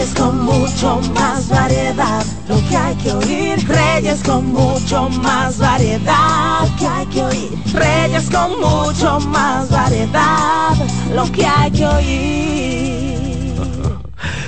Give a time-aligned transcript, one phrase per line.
[0.00, 3.68] Reyes con mucho más variedad, lo que hay que oír.
[3.68, 7.50] Reyes con mucho más variedad, lo que hay que oír.
[7.74, 10.72] Reyes con mucho más variedad,
[11.14, 13.54] lo que hay que oír.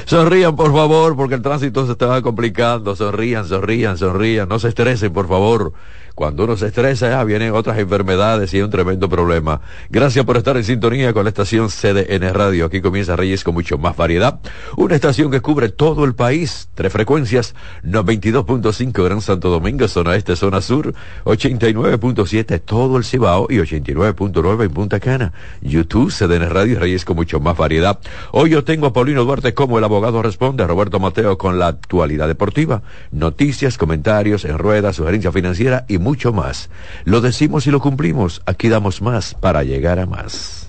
[0.06, 2.96] Sonrían, por favor, porque el tránsito se estaba complicando.
[2.96, 4.48] Sonrían, sonrían, sonrían.
[4.48, 5.74] No se estresen, por favor.
[6.14, 9.60] Cuando uno se estresa, ya vienen otras enfermedades y es un tremendo problema.
[9.90, 12.66] Gracias por estar en sintonía con la estación CDN Radio.
[12.66, 14.40] Aquí comienza Reyes con mucho más variedad.
[14.76, 16.68] Una estación que cubre todo el país.
[16.74, 17.54] Tres frecuencias.
[17.84, 20.94] 92.5 Gran Santo Domingo, zona este, zona sur.
[21.24, 25.32] 89.7 todo el Cibao y 89.9 en Punta Cana.
[25.60, 27.98] YouTube, CDN Radio Reyes con mucho más variedad.
[28.32, 32.28] Hoy yo tengo a Paulino Duarte como el abogado responde, Roberto Mateo con la actualidad
[32.28, 36.68] deportiva, noticias, comentarios en ruedas, sugerencia financiera y mucho más.
[37.04, 38.42] Lo decimos y lo cumplimos.
[38.46, 40.68] Aquí damos más para llegar a más.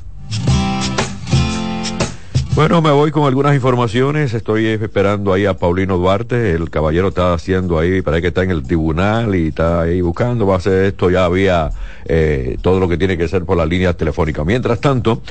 [2.56, 4.36] Bueno, me voy con algunas informaciones.
[4.36, 6.52] Estoy esperando ahí a Paulino Duarte.
[6.52, 10.46] El caballero está haciendo ahí, parece que está en el tribunal y está ahí buscando.
[10.46, 11.10] Va a hacer esto.
[11.10, 11.72] Ya había
[12.06, 14.44] eh, todo lo que tiene que ser por la línea telefónica.
[14.44, 15.24] Mientras tanto,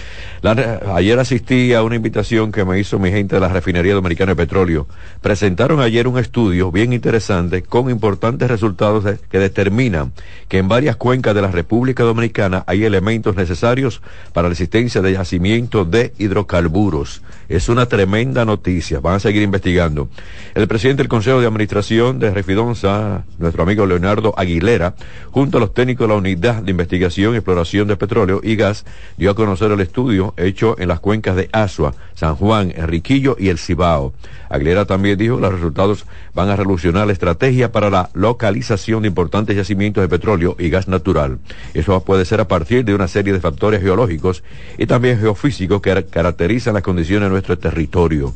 [0.43, 4.37] ayer asistí a una invitación que me hizo mi gente de la Refinería Dominicana de
[4.37, 4.89] Petróleo.
[5.21, 10.13] Presentaron ayer un estudio bien interesante con importantes resultados que determinan
[10.49, 15.13] que en varias cuencas de la República Dominicana hay elementos necesarios para la existencia de
[15.13, 17.12] yacimientos de hidrocarburos.
[17.49, 19.01] Es una tremenda noticia.
[19.01, 20.09] Van a seguir investigando.
[20.55, 24.95] El presidente del Consejo de Administración de Refidonza, nuestro amigo Leonardo Aguilera,
[25.31, 28.87] junto a los técnicos de la Unidad de Investigación y Exploración de Petróleo y Gas,
[29.19, 33.49] dio a conocer el estudio hecho en las cuencas de Asua, San Juan, Enriquillo y
[33.49, 34.15] El Cibao.
[34.49, 39.09] Aguilera también dijo que los resultados van a revolucionar la estrategia para la localización de
[39.09, 41.39] importantes yacimientos de petróleo y gas natural.
[41.75, 44.43] Eso puede ser a partir de una serie de factores geológicos
[44.79, 48.33] y también geofísicos que caracterizan las condiciones de nuestro territorio.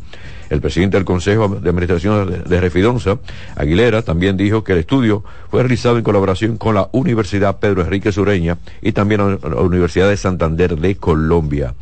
[0.49, 3.19] El presidente del Consejo de Administración de Refidonza,
[3.57, 8.13] Aguilera, también dijo que el estudio fue realizado en colaboración con la Universidad Pedro Enrique
[8.13, 11.75] Sureña y también la Universidad de Santander de Colombia.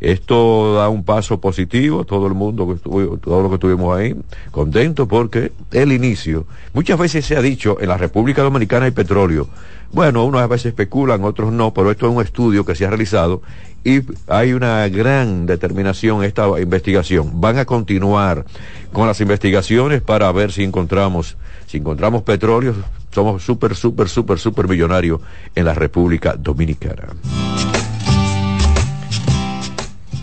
[0.00, 4.16] Esto da un paso positivo, todo el mundo, que estuvo, todo lo que estuvimos ahí,
[4.50, 9.46] contento porque el inicio, muchas veces se ha dicho, en la República Dominicana hay petróleo.
[9.92, 12.88] Bueno, unos a veces especulan, otros no, pero esto es un estudio que se ha
[12.88, 13.42] realizado
[13.84, 17.40] y hay una gran determinación esta investigación.
[17.40, 18.44] Van a continuar
[18.92, 22.74] con las investigaciones para ver si encontramos, si encontramos petróleo,
[23.12, 25.20] somos súper, súper, súper, súper millonarios
[25.54, 27.08] en la República Dominicana.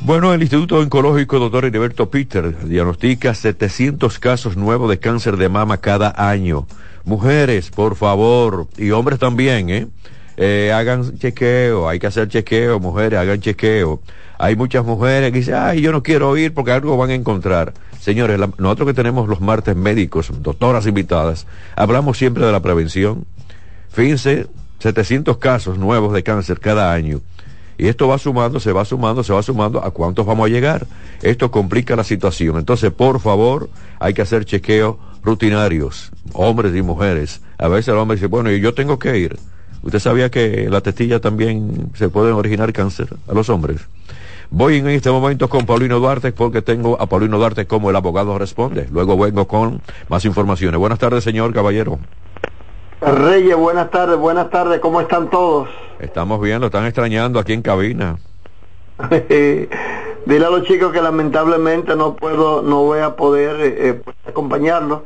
[0.06, 1.66] Bueno, el Instituto Oncológico Dr.
[1.66, 6.66] Heriberto Peter diagnostica 700 casos nuevos de cáncer de mama cada año.
[7.04, 9.88] Mujeres, por favor, y hombres también, ¿eh?
[10.40, 10.72] ¿Eh?
[10.72, 14.02] hagan chequeo, hay que hacer chequeo, mujeres, hagan chequeo.
[14.38, 17.74] Hay muchas mujeres que dicen, ay, yo no quiero ir porque algo van a encontrar.
[18.00, 21.46] Señores, nosotros que tenemos los martes médicos, doctoras invitadas,
[21.76, 23.26] hablamos siempre de la prevención.
[23.90, 24.48] Fíjense,
[24.80, 27.20] 700 casos nuevos de cáncer cada año.
[27.78, 29.84] Y esto va sumando, se va sumando, se va sumando.
[29.84, 30.88] ¿A cuántos vamos a llegar?
[31.22, 32.58] Esto complica la situación.
[32.58, 33.70] Entonces, por favor,
[34.00, 37.42] hay que hacer chequeos rutinarios, hombres y mujeres.
[37.58, 39.40] A veces el hombre dice, bueno, yo tengo que ir.
[39.82, 43.82] ¿Usted sabía que la testilla también se pueden originar cáncer a los hombres?
[44.52, 48.38] Voy en este momento con Paulino Duarte porque tengo a Paulino Duarte como el abogado
[48.38, 48.88] responde.
[48.92, 50.80] Luego vengo con más informaciones.
[50.80, 52.00] Buenas tardes, señor caballero.
[53.02, 55.70] Reyes, buenas tardes, buenas tardes, ¿cómo están todos?
[56.00, 58.18] Estamos bien, lo están extrañando aquí en cabina.
[59.30, 65.00] Dile a los chicos que lamentablemente no puedo, no voy a poder eh, eh, acompañarlos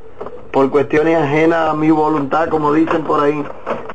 [0.53, 3.43] por cuestiones ajenas a mi voluntad, como dicen por ahí,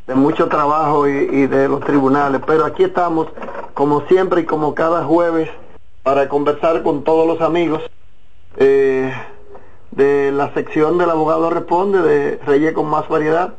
[0.05, 2.41] de mucho trabajo y, de los tribunales.
[2.45, 3.27] Pero aquí estamos,
[3.73, 5.49] como siempre y como cada jueves,
[6.03, 7.81] para conversar con todos los amigos
[8.57, 9.09] eh,
[9.91, 13.53] de la sección del abogado responde de Reyes con más variedad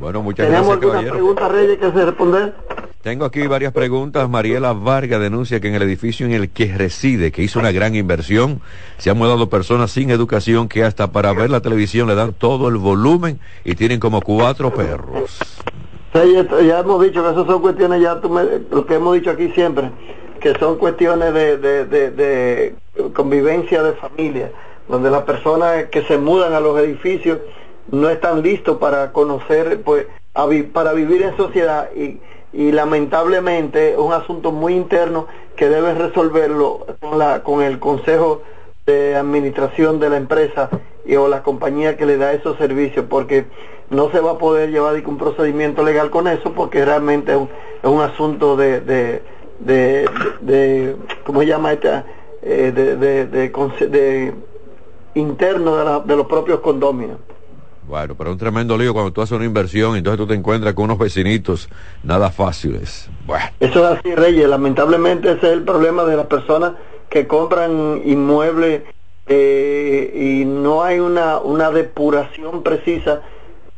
[0.00, 2.54] bueno, muchas ¿Tenemos gracias, alguna pregunta, Reyes, que se responder?
[3.04, 4.30] Tengo aquí varias preguntas.
[4.30, 7.94] Mariela Vargas denuncia que en el edificio en el que reside, que hizo una gran
[7.94, 8.62] inversión,
[8.96, 12.66] se han mudado personas sin educación que hasta para ver la televisión le dan todo
[12.66, 15.38] el volumen y tienen como cuatro perros.
[16.14, 16.34] Sí,
[16.66, 18.18] ya hemos dicho que esas son cuestiones, ya
[18.70, 19.90] lo que hemos dicho aquí siempre,
[20.40, 22.74] que son cuestiones de, de, de
[23.12, 24.50] convivencia de familia,
[24.88, 27.40] donde las personas que se mudan a los edificios
[27.92, 30.06] no están listos para conocer, pues,
[30.72, 32.18] para vivir en sociedad y,
[32.54, 38.42] y lamentablemente es un asunto muy interno que debe resolverlo con, la, con el Consejo
[38.86, 40.70] de Administración de la empresa
[41.04, 43.46] y, o la compañía que le da esos servicios, porque
[43.90, 47.48] no se va a poder llevar un procedimiento legal con eso, porque realmente es un,
[47.82, 49.22] es un asunto de, de,
[50.40, 52.04] de, ¿cómo se llama esta?
[52.40, 54.32] Eh, de,
[55.14, 57.18] interno de, de los propios condominios.
[57.86, 60.74] Bueno, pero un tremendo lío cuando tú haces una inversión y entonces tú te encuentras
[60.74, 61.68] con unos vecinitos
[62.02, 63.08] nada fáciles.
[63.26, 63.44] Bueno.
[63.60, 64.48] Eso es así, Reyes.
[64.48, 66.72] Lamentablemente ese es el problema de las personas
[67.10, 68.82] que compran inmuebles
[69.26, 73.20] eh, y no hay una, una depuración precisa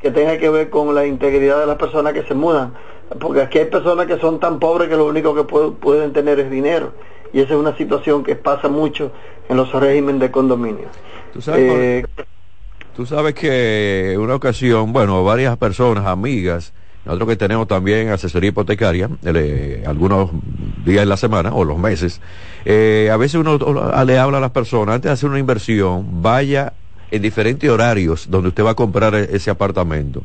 [0.01, 2.75] que tenga que ver con la integridad de las personas que se mudan.
[3.21, 6.51] Porque aquí hay personas que son tan pobres que lo único que pueden tener es
[6.51, 6.93] dinero.
[7.33, 9.13] Y esa es una situación que pasa mucho
[9.49, 10.87] en los regímenes de condominio.
[11.33, 12.05] ¿Tú sabes, eh,
[12.97, 16.73] Tú sabes que una ocasión, bueno, varias personas, amigas,
[17.05, 19.11] nosotros que tenemos también asesoría hipotecaria,
[19.87, 20.31] algunos
[20.83, 22.23] días en la semana o los meses,
[22.65, 23.59] eh, a veces uno
[24.03, 26.73] le habla a las personas, antes de hacer una inversión, vaya
[27.11, 30.23] en diferentes horarios donde usted va a comprar e-, ese apartamento.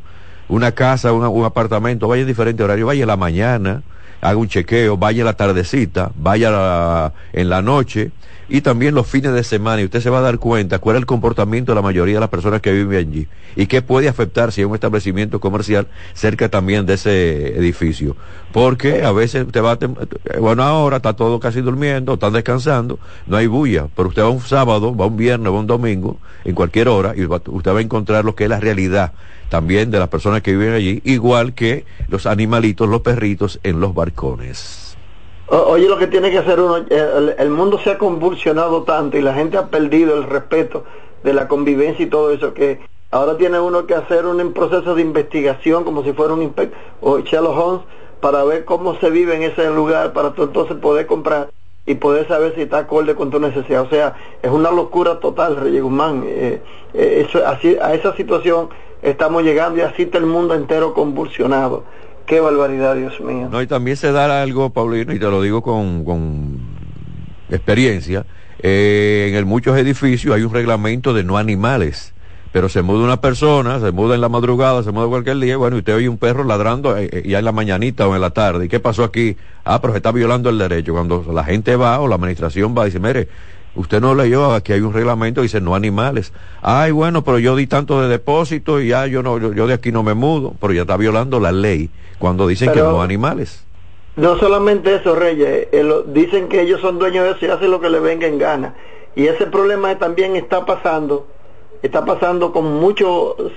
[0.48, 3.82] Una casa, un apartamento, vaya en diferentes horarios, vaya en la mañana,
[4.22, 8.12] haga un chequeo, vaya en la tardecita, vaya en la noche,
[8.48, 11.00] y también los fines de semana y usted se va a dar cuenta cuál es
[11.00, 14.52] el comportamiento de la mayoría de las personas que viven allí y qué puede afectar
[14.52, 18.16] si hay un establecimiento comercial cerca también de ese edificio.
[18.52, 23.36] Porque a veces usted va, a bueno, ahora está todo casi durmiendo, están descansando, no
[23.36, 26.88] hay bulla, pero usted va un sábado, va un viernes, va un domingo, en cualquier
[26.88, 29.12] hora, y usted va a encontrar lo que es la realidad
[29.48, 33.92] también de las personas que viven allí, igual que los animalitos, los perritos en los
[35.48, 39.34] Oye, lo que tiene que hacer uno, el, mundo se ha convulsionado tanto y la
[39.34, 40.84] gente ha perdido el respeto
[41.24, 42.80] de la convivencia y todo eso, que
[43.10, 47.18] ahora tiene uno que hacer un proceso de investigación como si fuera un inspector o
[47.18, 47.82] Sherlock Holmes
[48.20, 51.50] para ver cómo se vive en ese lugar, para entonces poder comprar
[51.84, 53.82] y poder saber si está acorde con tu necesidad.
[53.82, 56.22] O sea, es una locura total, Rey Guzmán.
[56.24, 56.62] Eh,
[56.94, 58.68] eh, eso, así, a esa situación
[59.02, 61.82] estamos llegando y así está el mundo entero convulsionado.
[62.26, 63.48] Qué barbaridad, Dios mío.
[63.50, 66.60] No, y también se da algo, Paulino, y te lo digo con, con
[67.50, 68.24] experiencia.
[68.60, 72.14] Eh, en muchos edificios hay un reglamento de no animales.
[72.52, 75.76] Pero se muda una persona, se muda en la madrugada, se muda cualquier día, bueno,
[75.76, 78.28] y usted oye un perro ladrando eh, eh, ya en la mañanita o en la
[78.28, 78.66] tarde.
[78.66, 79.38] ¿Y qué pasó aquí?
[79.64, 80.92] Ah, pero se está violando el derecho.
[80.92, 83.28] Cuando la gente va o la administración va, dice, mire,
[83.74, 86.32] Usted no leyó aquí hay un reglamento que dice no animales.
[86.60, 89.92] Ay, bueno, pero yo di tanto de depósito y ya yo no yo, de aquí
[89.92, 91.88] no me mudo, pero ya está violando la ley
[92.18, 93.64] cuando dicen que no animales.
[94.14, 97.80] No solamente eso, Reyes, eh, dicen que ellos son dueños de eso y hacen lo
[97.80, 98.74] que le venga en gana.
[99.16, 101.26] Y ese problema también está pasando,
[101.82, 103.08] está pasando con muchas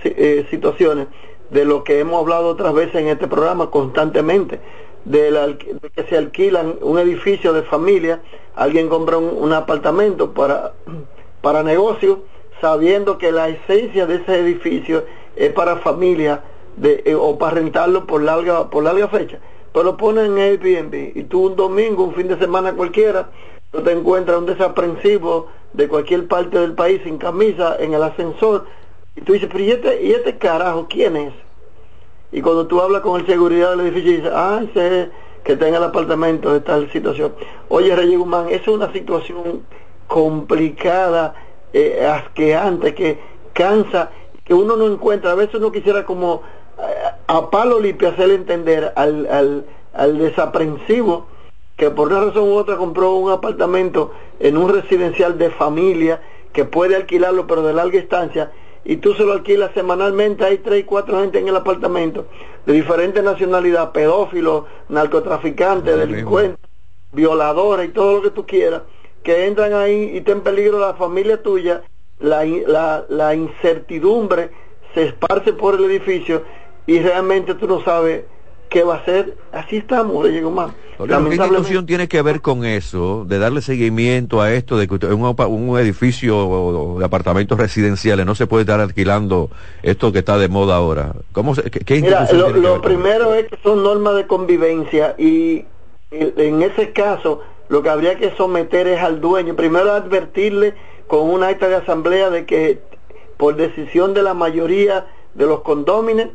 [0.06, 1.07] eh, situaciones
[1.50, 4.59] de lo que hemos hablado otras veces en este programa constantemente
[5.06, 5.57] de,
[5.96, 8.22] que se alquilan un edificio de familia,
[8.56, 10.74] alguien compra un, apartamento para,
[11.42, 12.24] para negocio,
[12.60, 15.06] sabiendo que la esencia de ese edificio
[15.36, 16.42] es para familia
[16.78, 19.40] de, eh, o para rentarlo por larga, por larga fecha.
[19.74, 23.30] Pero ponen en Airbnb y tú un domingo, un fin de semana cualquiera,
[23.72, 28.66] tú te encuentras un desaprensivo de cualquier parte del país sin camisa en el ascensor
[29.16, 31.34] y tú dices, pero ¿y este, y este carajo quién es?
[32.36, 35.10] Y cuando tú hablas con el seguridad del edificio dice, ah, sé
[35.46, 37.34] que tenga el apartamento de tal situación.
[37.70, 39.64] Oye, Reyes Guzmán, es una situación
[40.08, 41.34] complicada,
[41.72, 43.22] eh, asqueante, que
[43.54, 44.12] cansa,
[44.44, 45.32] que uno no encuentra.
[45.32, 46.42] A veces uno quisiera como
[46.78, 51.28] eh, a palo limpio hacerle entender al, al, al desaprensivo
[51.78, 54.12] que por una razón u otra compró un apartamento
[54.42, 56.22] en un residencial de familia
[56.52, 58.51] que puede alquilarlo pero de larga estancia
[58.86, 62.27] y tú se lo alquilas semanalmente, hay tres, cuatro gente en el apartamento,
[62.68, 66.60] de diferentes nacionalidades, pedófilos, narcotraficantes, delincuentes,
[67.12, 68.84] violadores y todo lo que tú quieras,
[69.24, 71.82] que entran ahí y está en peligro la familia tuya,
[72.20, 74.51] la, la, la incertidumbre
[74.94, 76.44] se esparce por el edificio
[76.86, 78.25] y realmente tú no sabes
[78.75, 79.38] qué va a ser.
[79.53, 80.72] Así estamos, llegó más.
[80.98, 85.24] ¿Qué institución tiene que ver con eso, de darle seguimiento a esto, de que un,
[85.24, 89.50] un edificio de apartamentos residenciales no se puede estar alquilando
[89.82, 91.13] esto que está de moda ahora?
[91.32, 95.63] ¿Cómo qué, Mira, lo, primero es que son normas de convivencia y
[96.12, 100.74] en ese caso lo que habría que someter es al dueño, primero advertirle
[101.08, 102.82] con un acta de asamblea de que
[103.38, 106.27] por decisión de la mayoría de los condóminos,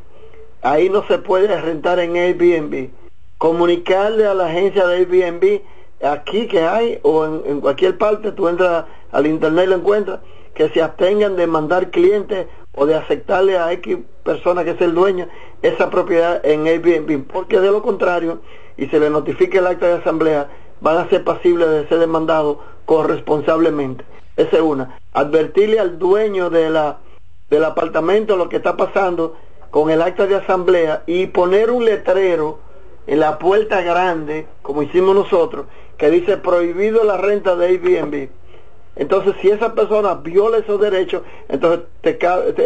[0.62, 2.90] ahí no se puede rentar en Airbnb
[3.40, 5.62] comunicarle a la agencia de Airbnb
[6.02, 10.20] aquí que hay o en, cualquier parte, tú entras al internet y lo encuentras,
[10.54, 14.94] que se abstengan de mandar clientes o de aceptarle a X persona que es el
[14.94, 15.26] dueño
[15.62, 18.40] esa propiedad en Airbnb, porque de lo contrario,
[18.76, 20.50] y se le notifique el acta de asamblea,
[20.82, 24.04] van a ser pasibles de ser demandados corresponsablemente.
[24.36, 24.98] Esa es una.
[25.14, 26.98] Advertirle al dueño de la,
[27.48, 29.34] del apartamento lo que está pasando
[29.70, 32.58] con el acta de asamblea y poner un letrero
[33.06, 38.28] en la puerta grande, como hicimos nosotros, que dice prohibido la renta de Airbnb.
[38.96, 42.18] Entonces, si esa persona viola esos derechos, entonces te,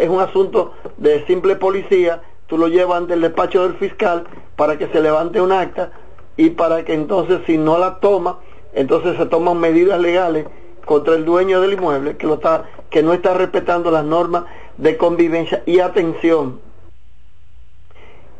[0.03, 4.77] es un asunto de simple policía, tú lo llevas ante el despacho del fiscal para
[4.77, 5.91] que se levante un acta
[6.37, 8.39] y para que entonces si no la toma,
[8.73, 10.45] entonces se toman medidas legales
[10.85, 14.45] contra el dueño del inmueble que, lo está, que no está respetando las normas
[14.77, 16.59] de convivencia y atención.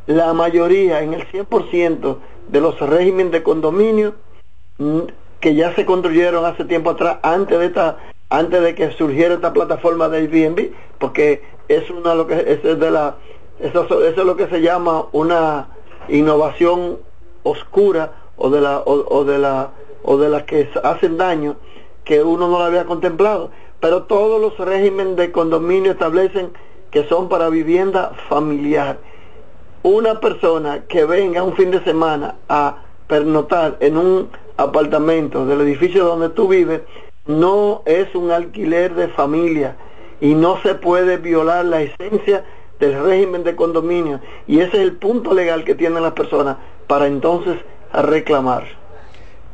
[0.07, 2.17] La mayoría, en el 100%
[2.49, 4.13] de los regímenes de condominio
[4.77, 4.99] mm,
[5.39, 7.97] que ya se construyeron hace tiempo atrás, antes de esta,
[8.29, 12.91] antes de que surgiera esta plataforma de Airbnb, porque es una lo que es de
[12.91, 13.15] la
[13.59, 15.69] eso, eso es lo que se llama una
[16.09, 16.99] innovación
[17.43, 19.71] oscura o de la o, de la
[20.03, 21.55] o de las que hacen daño
[22.03, 23.49] que uno no lo había contemplado.
[23.79, 26.51] Pero todos los regímenes de condominio establecen
[26.91, 28.99] que son para vivienda familiar
[29.85, 32.77] una persona que venga un fin de semana a
[33.07, 36.81] pernotar en un apartamento del edificio donde tú vives
[37.27, 39.75] no es un alquiler de familia
[40.19, 42.43] y no se puede violar la esencia
[42.79, 47.05] del régimen de condominio y ese es el punto legal que tienen las personas para
[47.05, 47.57] entonces
[47.93, 48.63] reclamar.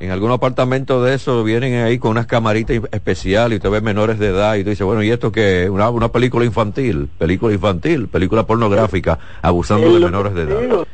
[0.01, 4.17] En algún apartamento de eso vienen ahí con unas camaritas especiales y usted ve menores
[4.17, 8.08] de edad y tú dices, bueno, ¿y esto que Una, una película infantil, película infantil,
[8.08, 10.88] película pornográfica, abusando de menores de edad.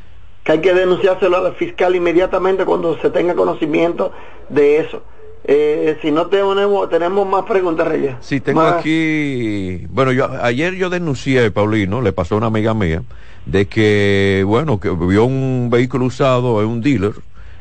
[0.43, 4.11] Que hay que denunciárselo al fiscal inmediatamente cuando se tenga conocimiento
[4.49, 5.03] de eso.
[5.45, 8.15] Eh, si no tenemos, tenemos más preguntas, Reyes.
[8.19, 9.87] Sí, tengo aquí.
[9.89, 13.03] Bueno, yo ayer yo denuncié, Paulino, le pasó a una amiga mía,
[13.45, 17.13] de que, bueno, que vio un vehículo usado en un dealer.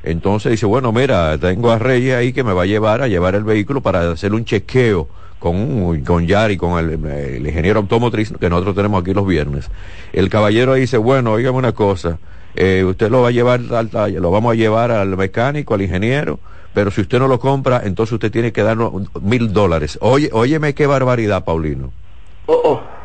[0.06, 3.34] Entonces dice, bueno, mira, tengo a Reyes ahí que me va a llevar a llevar
[3.34, 5.08] el vehículo para hacer un chequeo
[5.40, 9.68] con, con Yari, con el, ingeniero automotriz que nosotros tenemos aquí los viernes.
[10.12, 12.18] El caballero dice, bueno, oígame una cosa,
[12.54, 16.38] eh, usted lo va a llevar, lo vamos a llevar al mecánico, al ingeniero,
[16.72, 19.98] pero si usted no lo compra, entonces usted tiene que darnos mil dólares.
[20.02, 21.90] Oye, óyeme qué barbaridad, Paulino.
[22.46, 22.95] Oh, oh.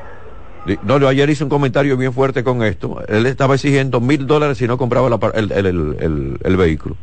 [0.83, 3.01] No, yo ayer hice un comentario bien fuerte con esto.
[3.07, 6.95] Él estaba exigiendo mil dólares si no compraba el, el, el, vehículo.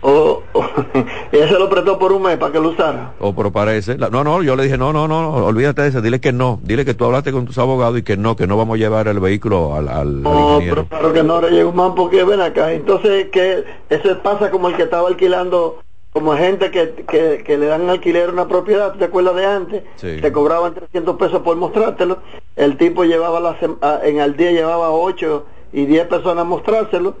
[0.00, 0.64] Oh, oh.
[1.30, 3.12] se lo prestó por un mes para que lo usara.
[3.18, 3.96] O oh, pero parece.
[3.96, 6.60] No, no, yo le dije, no, no, no, olvídate de eso, dile que no.
[6.62, 9.08] Dile que tú hablaste con tus abogados y que no, que no vamos a llevar
[9.08, 12.72] el vehículo al, al, no, pero claro que no, le llegó más porque ven acá.
[12.72, 15.80] Entonces, que eso pasa como el que estaba alquilando
[16.18, 17.04] como gente que,
[17.44, 19.82] que, le dan alquiler una propiedad, ¿te acuerdas de antes?
[20.00, 22.18] Te cobraban 300 pesos por mostrártelo.
[22.56, 23.56] El tipo llevaba la
[24.02, 27.14] en al día llevaba 8 y 10 personas a mostrárselo.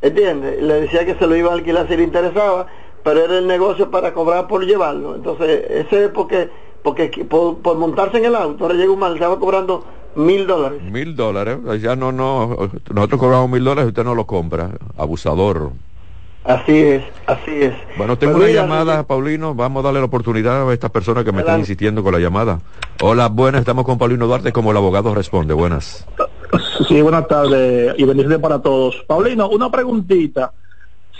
[0.00, 0.62] ¿Entiendes?
[0.62, 2.68] Le decía que se lo iba a alquilar si le interesaba,
[3.02, 5.16] pero era el negocio para cobrar por llevarlo.
[5.16, 6.48] Entonces, ese es porque,
[6.84, 10.80] porque por, montarse en el auto, ahora llega un mal, estaba cobrando mil dólares.
[10.80, 12.56] Mil dólares, ya no, no,
[12.94, 15.72] nosotros cobramos mil dólares y usted no lo compra, abusador.
[16.48, 17.74] Así es, así es.
[17.98, 19.54] Bueno, tengo pues una llamada, Paulino.
[19.54, 22.60] Vamos a darle la oportunidad a esta persona que me está insistiendo con la llamada.
[23.02, 25.52] Hola, buenas, estamos con Paulino Duarte, como el abogado responde.
[25.52, 26.06] Buenas.
[26.88, 28.96] Sí, buenas tardes y bendiciones para todos.
[29.06, 30.54] Paulino, una preguntita.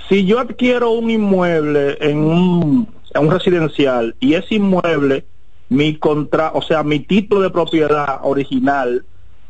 [0.09, 5.27] Si yo adquiero un inmueble en un, en un residencial y ese inmueble,
[5.69, 9.05] mi contra, o sea, mi título de propiedad original,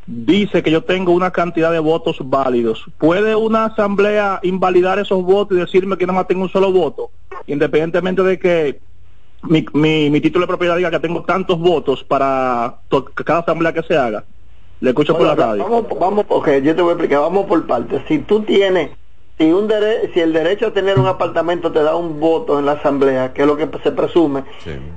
[0.08, 2.84] dice que yo tengo una cantidad de votos válidos.
[2.96, 7.10] ¿Puede una asamblea invalidar esos votos y decirme que nada más tengo un solo voto?
[7.46, 8.80] Independientemente de que
[9.42, 12.76] mi, mi, título de propiedad diga que tengo tantos votos para
[13.24, 14.24] cada asamblea que se haga.
[14.80, 15.62] Le escucho por la radio.
[15.64, 18.00] Vamos, vamos, ok, yo te voy a explicar, vamos por partes.
[18.08, 18.90] Si tú tienes
[19.38, 19.70] si un
[20.12, 23.42] si el derecho a tener un apartamento te da un voto en la asamblea, que
[23.42, 24.42] es lo que se presume,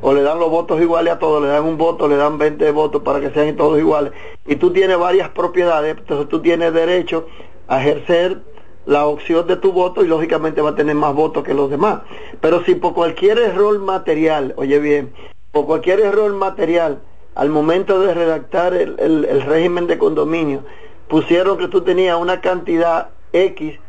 [0.01, 2.71] o le dan los votos iguales a todos, le dan un voto, le dan 20
[2.71, 4.13] votos para que sean todos iguales,
[4.48, 7.27] y tú tienes varias propiedades, entonces tú tienes derecho
[7.67, 8.39] a ejercer
[8.88, 12.01] la opción de tu voto y lógicamente va a tener más votos que los demás.
[12.41, 15.13] Pero si por cualquier error material, oye bien,
[15.51, 17.00] por cualquier error material,
[17.36, 20.63] al momento de redactar el, el régimen de condominio,
[21.07, 23.79] pusieron que tú tenías una cantidad X,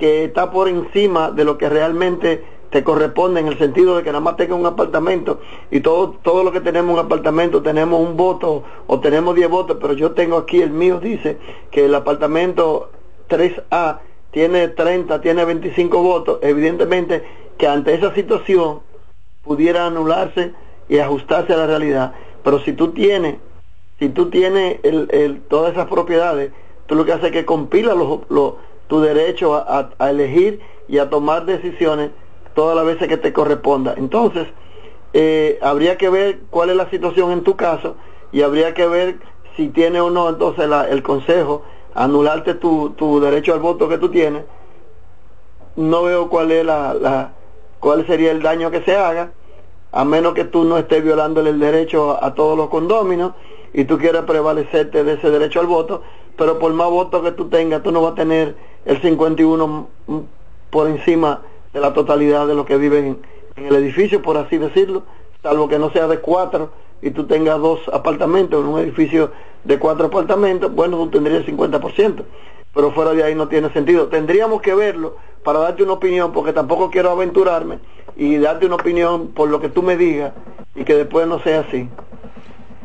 [0.00, 4.08] que está por encima de lo que realmente te corresponde en el sentido de que
[4.08, 5.40] nada más tenga un apartamento
[5.70, 9.76] y todo, todo lo que tenemos un apartamento tenemos un voto o tenemos 10 votos,
[9.78, 11.36] pero yo tengo aquí el mío dice
[11.70, 12.90] que el apartamento
[13.28, 13.98] 3A
[14.30, 17.22] tiene 30, tiene 25 votos, evidentemente
[17.58, 18.80] que ante esa situación
[19.44, 20.54] pudiera anularse
[20.88, 23.36] y ajustarse a la realidad, pero si tú tienes
[23.98, 26.52] si tú tienes el, todas esas propiedades,
[26.86, 28.54] tú lo que haces es que compila los, los
[28.90, 32.10] tu derecho a, elegir y a tomar decisiones
[32.54, 33.94] todas las veces que te corresponda.
[33.96, 34.48] Entonces,
[35.12, 37.94] eh, habría que ver cuál es la situación en tu caso
[38.32, 39.20] y habría que ver
[39.56, 41.62] si tiene o no entonces el consejo
[41.94, 44.42] anularte tu, tu, derecho al voto que tú tienes.
[45.76, 47.32] No veo cuál es la, la,
[47.78, 49.30] cuál sería el daño que se haga,
[49.92, 53.34] a menos que tú no estés violándole el derecho a, todos los condóminos
[53.72, 56.02] y tú quieras prevalecerte de ese derecho al voto,
[56.36, 59.88] pero por más votos que tú tengas, tú no vas a tener el 51
[60.70, 63.18] por encima de la totalidad de los que viven
[63.56, 65.02] en el edificio, por así decirlo,
[65.42, 66.70] salvo que no sea de cuatro
[67.02, 69.32] y tú tengas dos apartamentos en un edificio
[69.64, 72.24] de cuatro apartamentos, bueno, tú tendrías el 50%,
[72.74, 74.08] pero fuera de ahí no tiene sentido.
[74.08, 77.78] Tendríamos que verlo para darte una opinión, porque tampoco quiero aventurarme
[78.16, 80.32] y darte una opinión por lo que tú me digas
[80.74, 81.88] y que después no sea así.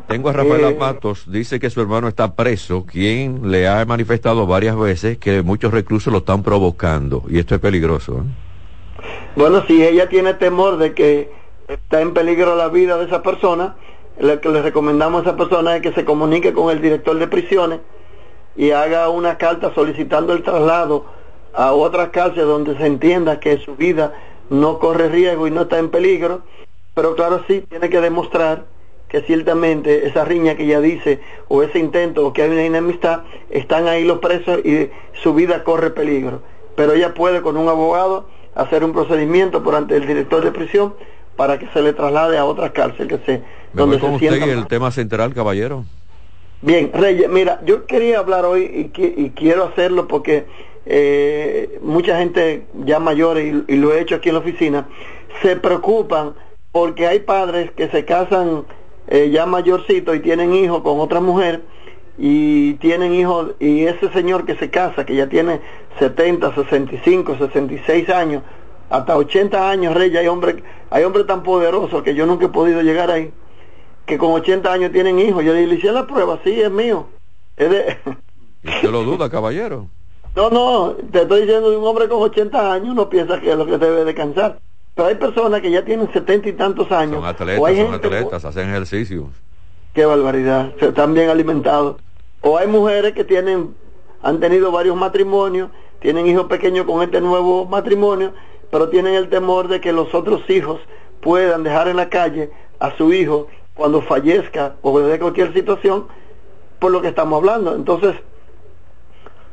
[0.08, 4.46] Tengo a Rafael eh, Matos, dice que su hermano está preso, quien le ha manifestado
[4.46, 8.18] varias veces que muchos reclusos lo están provocando y esto es peligroso.
[8.18, 9.02] ¿eh?
[9.34, 11.32] Bueno, si ella tiene temor de que
[11.66, 13.74] está en peligro la vida de esa persona,
[14.20, 17.26] lo que le recomendamos a esa persona es que se comunique con el director de
[17.26, 17.80] prisiones
[18.56, 21.04] y haga una carta solicitando el traslado
[21.52, 24.14] a otras cárceles donde se entienda que su vida
[24.50, 26.42] no corre riesgo y no está en peligro,
[26.94, 28.75] pero claro sí tiene que demostrar
[29.16, 33.22] que ciertamente esa riña que ella dice o ese intento o que hay una enemistad,
[33.48, 34.90] están ahí los presos y
[35.22, 36.42] su vida corre peligro.
[36.74, 40.94] Pero ella puede con un abogado hacer un procedimiento por ante el director de prisión
[41.34, 43.42] para que se le traslade a otra cárcel que se ¿Me
[43.72, 45.86] donde con usted el tema central, caballero.
[46.60, 50.44] Bien, Reyes, mira, yo quería hablar hoy y, quiero hacerlo porque
[50.84, 54.88] eh, mucha gente ya mayor y, lo he hecho aquí en la oficina,
[55.40, 56.34] se preocupan
[56.70, 58.64] porque hay padres que se casan
[59.08, 61.62] eh, ya mayorcitos y tienen hijos con otra mujer
[62.18, 65.60] y tienen hijos y ese señor que se casa, que ya tiene
[65.98, 68.42] 70, 65, 66 años,
[68.90, 70.56] hasta 80 años, Reyes, hay hombres
[70.90, 73.32] hay hombres tan poderosos que yo nunca he podido llegar ahí
[74.06, 75.44] que con 80 años tienen hijos.
[75.44, 77.08] Yo le hice la prueba, sí, es mío.
[77.56, 77.96] Es de...
[78.64, 79.88] ¿Usted lo duda, caballero?
[80.36, 83.56] No, no, te estoy diciendo de un hombre con 80 años, no piensa que es
[83.56, 84.60] lo que debe descansar.
[84.96, 87.16] Pero hay personas que ya tienen 70 y tantos años.
[87.16, 89.28] Son atletas, son atletas, hacen ejercicio.
[89.92, 91.96] Qué barbaridad, se están bien alimentados.
[92.40, 93.74] O hay mujeres que tienen,
[94.22, 95.68] han tenido varios matrimonios,
[96.00, 98.32] tienen hijos pequeños con este nuevo matrimonio,
[98.70, 100.80] pero tienen el temor de que los otros hijos
[101.20, 106.06] puedan dejar en la calle a su hijo cuando fallezca o de cualquier situación
[106.78, 107.74] por lo que estamos hablando.
[107.74, 108.14] Entonces,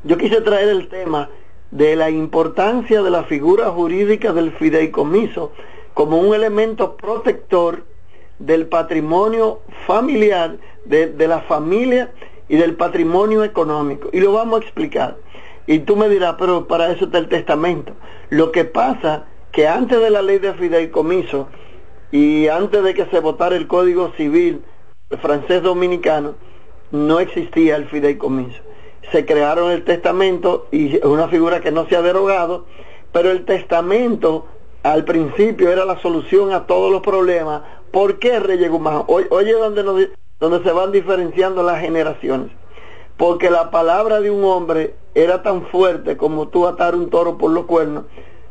[0.06, 1.30] yo quise traer el tema
[1.74, 5.52] de la importancia de la figura jurídica del fideicomiso
[5.96, 7.84] como un elemento protector
[8.38, 12.12] del patrimonio familiar, de, de, la familia
[12.48, 14.10] y del patrimonio económico.
[14.14, 15.18] Y lo vamos a explicar.
[15.66, 17.94] Y tú me dirás, pero para eso está el testamento.
[18.30, 21.48] Lo que pasa que antes de la ley de fideicomiso,
[22.12, 24.62] y antes de que se votara el Código Civil
[25.24, 26.36] francés dominicano,
[26.92, 28.62] no existía el fideicomiso.
[29.12, 32.66] Se crearon el testamento y es una figura que no se ha derogado,
[33.12, 34.46] pero el testamento
[34.82, 37.62] al principio era la solución a todos los problemas.
[37.92, 39.04] ¿Por qué Reyes Guzmán?
[39.08, 42.52] Oye, donde, donde se van diferenciando las generaciones.
[43.18, 47.52] Porque la palabra de un hombre era tan fuerte como tú atar un toro por
[47.52, 48.06] los cuernos.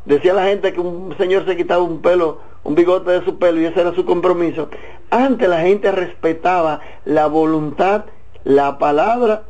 [0.04, 3.60] Decía la gente que un señor se quitaba un pelo un bigote de su pelo
[3.60, 4.68] y ese era su compromiso.
[5.10, 8.04] Antes la gente respetaba la voluntad,
[8.44, 9.44] la palabra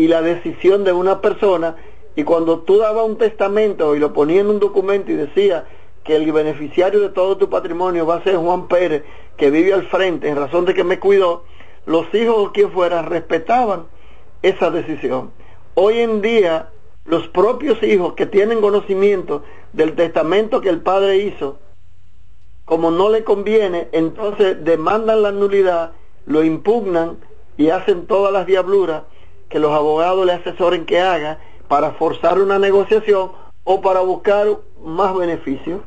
[0.00, 1.76] y la decisión de una persona
[2.16, 5.66] y cuando tú dabas un testamento y lo ponías en un documento y decía
[6.04, 9.04] que el beneficiario de todo tu patrimonio va a ser Juan Pérez,
[9.36, 11.44] que vive al frente en razón de que me cuidó,
[11.84, 13.88] los hijos o quien fuera respetaban
[14.40, 15.32] esa decisión.
[15.74, 16.70] Hoy en día,
[17.04, 21.58] los propios hijos que tienen conocimiento del testamento que el padre hizo,
[22.64, 25.92] como no le conviene, entonces demandan la nulidad,
[26.24, 27.18] lo impugnan
[27.58, 29.02] y hacen todas las diabluras
[29.50, 33.32] que los abogados le asesoren que haga para forzar una negociación
[33.64, 34.46] o para buscar
[34.82, 35.82] más beneficios.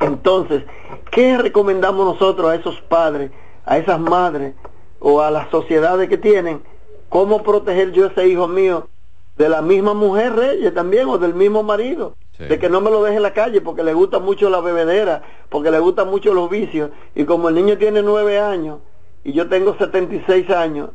[0.00, 0.64] Entonces,
[1.12, 3.30] ¿qué recomendamos nosotros a esos padres,
[3.64, 4.54] a esas madres
[4.98, 6.62] o a las sociedades que tienen?
[7.08, 8.88] ¿Cómo proteger yo a ese hijo mío
[9.36, 12.16] de la misma mujer reyes también o del mismo marido?
[12.38, 15.22] de que no me lo deje en la calle porque le gusta mucho la bebedera,
[15.48, 16.90] porque le gustan mucho los vicios.
[17.14, 18.80] Y como el niño tiene nueve años
[19.22, 20.90] y yo tengo 76 años,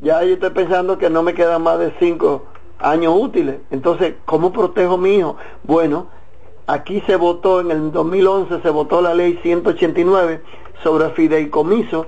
[0.00, 2.44] ya yo estoy pensando que no me quedan más de cinco
[2.78, 3.56] años útiles.
[3.70, 5.36] Entonces, ¿cómo protejo a mi hijo?
[5.64, 6.08] Bueno,
[6.66, 10.42] aquí se votó, en el 2011 se votó la ley 189
[10.82, 12.06] sobre fideicomiso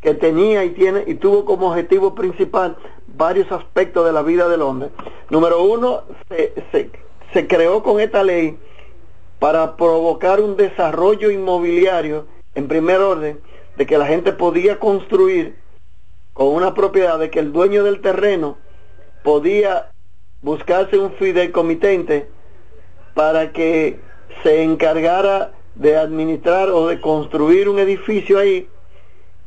[0.00, 2.76] que tenía y tiene y tuvo como objetivo principal
[3.06, 4.90] varios aspectos de la vida del hombre.
[5.30, 6.90] Número uno, se, se
[7.32, 8.58] se creó con esta ley
[9.38, 13.40] para provocar un desarrollo inmobiliario en primer orden,
[13.76, 15.56] de que la gente podía construir
[16.32, 18.58] con una propiedad, de que el dueño del terreno
[19.22, 19.90] podía
[20.40, 22.28] buscarse un fideicomitente
[23.14, 24.00] para que
[24.42, 28.68] se encargara de administrar o de construir un edificio ahí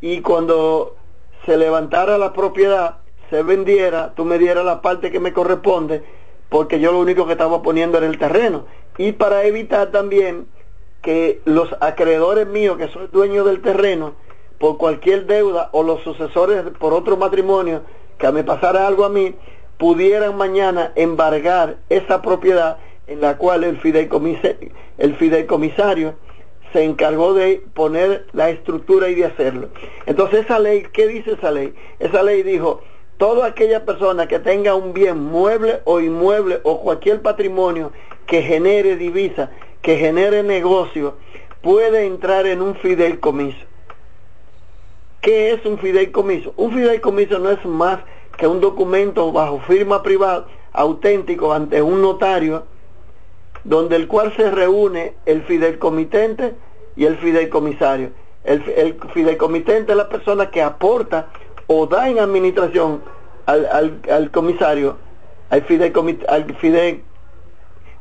[0.01, 0.95] y cuando
[1.45, 2.97] se levantara la propiedad,
[3.29, 6.03] se vendiera, tú me dieras la parte que me corresponde,
[6.49, 8.65] porque yo lo único que estaba poniendo era el terreno.
[8.97, 10.47] Y para evitar también
[11.01, 14.13] que los acreedores míos, que soy dueño del terreno,
[14.59, 17.81] por cualquier deuda o los sucesores por otro matrimonio,
[18.17, 19.35] que me pasara algo a mí,
[19.77, 26.15] pudieran mañana embargar esa propiedad en la cual el fideicomisario, el fideicomisario
[26.73, 29.69] se encargó de poner la estructura y de hacerlo.
[30.05, 31.73] Entonces esa ley, ¿qué dice esa ley?
[31.99, 32.81] Esa ley dijo,
[33.17, 37.91] toda aquella persona que tenga un bien mueble o inmueble o cualquier patrimonio
[38.27, 41.15] que genere divisa, que genere negocio,
[41.61, 43.65] puede entrar en un fideicomiso.
[45.25, 46.53] ¿Qué es un fideicomiso?
[46.55, 47.97] Un fideicomiso no es más
[48.37, 52.65] que un documento bajo firma privada auténtico ante un notario
[53.63, 56.53] donde el cual se reúne el fideicomitente
[56.95, 58.11] y el fideicomisario.
[58.43, 58.61] El,
[59.15, 61.29] fideicomitente es la persona que aporta
[61.65, 63.01] o da en administración
[63.47, 64.97] al, al, comisario,
[65.49, 65.65] al,
[66.27, 66.55] al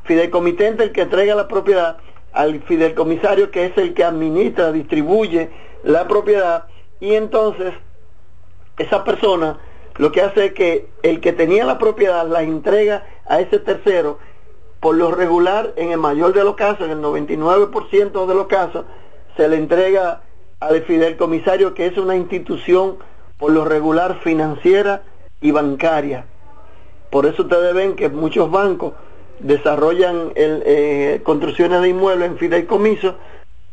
[0.03, 1.97] fideicomitente el que entrega la propiedad,
[2.33, 5.49] al fideicomisario que es el que administra, distribuye
[5.81, 6.65] la propiedad
[6.99, 7.73] y entonces
[8.77, 9.57] esa persona
[9.97, 14.19] lo que hace es que el que tenía la propiedad la entrega a ese tercero,
[14.81, 18.85] por lo regular, en el mayor de los casos, en el 99% de los casos,
[19.37, 20.21] se le entrega
[20.59, 22.97] al fideicomisario, que es una institución
[23.37, 25.03] por lo regular financiera
[25.41, 26.25] y bancaria.
[27.09, 28.93] Por eso ustedes ven que muchos bancos
[29.39, 33.15] desarrollan el, eh, construcciones de inmuebles en fideicomiso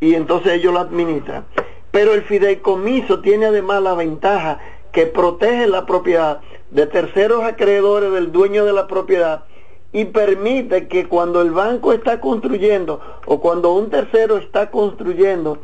[0.00, 1.44] y entonces ellos lo administran.
[1.92, 4.58] Pero el fideicomiso tiene además la ventaja
[4.90, 9.44] que protege la propiedad de terceros acreedores del dueño de la propiedad
[9.92, 15.58] y permite que cuando el banco está construyendo o cuando un tercero está construyendo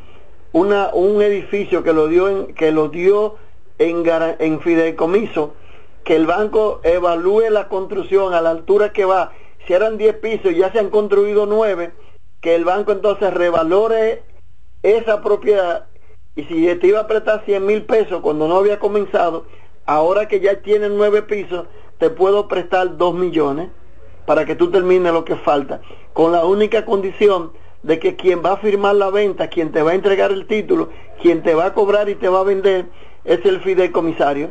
[0.53, 3.37] una, un edificio que lo dio en, que lo dio
[3.79, 4.05] en,
[4.39, 5.55] en fideicomiso,
[6.05, 9.33] que el banco evalúe la construcción a la altura que va,
[9.67, 11.91] si eran 10 pisos y ya se han construido 9,
[12.41, 14.23] que el banco entonces revalore
[14.83, 15.87] esa propiedad
[16.37, 19.47] y si te iba a prestar 100 mil pesos cuando no había comenzado,
[19.87, 21.67] ahora que ya tienes nueve pisos,
[21.99, 23.71] te puedo prestar 2 millones
[24.27, 25.81] para que tú termines lo que falta,
[26.13, 29.93] con la única condición de que quien va a firmar la venta, quien te va
[29.93, 32.87] a entregar el título, quien te va a cobrar y te va a vender,
[33.25, 34.51] es el fideicomisario,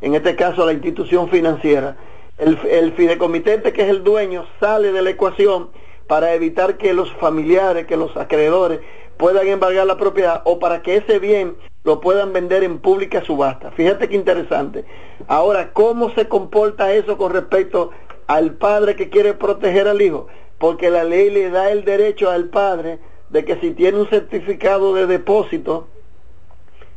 [0.00, 1.96] en este caso la institución financiera.
[2.38, 5.70] El, el fideicomitente, que es el dueño, sale de la ecuación
[6.08, 8.80] para evitar que los familiares, que los acreedores
[9.22, 11.54] puedan embargar la propiedad o para que ese bien
[11.84, 13.70] lo puedan vender en pública subasta.
[13.70, 14.84] Fíjate qué interesante.
[15.28, 17.92] Ahora, ¿cómo se comporta eso con respecto
[18.26, 20.26] al padre que quiere proteger al hijo?
[20.58, 24.92] Porque la ley le da el derecho al padre de que si tiene un certificado
[24.92, 25.86] de depósito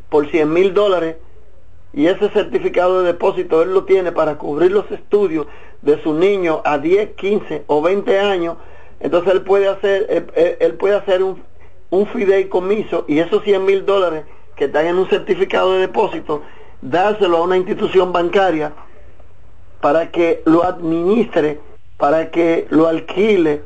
[0.09, 1.17] por 100 mil dólares
[1.93, 5.45] y ese certificado de depósito él lo tiene para cubrir los estudios
[5.83, 8.57] de su niño a 10, 15 o 20 años,
[8.99, 10.25] entonces él puede hacer,
[10.59, 11.43] él puede hacer un,
[11.95, 16.41] un fideicomiso y esos 100 mil dólares que están en un certificado de depósito,
[16.81, 18.73] dárselo a una institución bancaria
[19.81, 21.60] para que lo administre,
[21.97, 23.62] para que lo alquile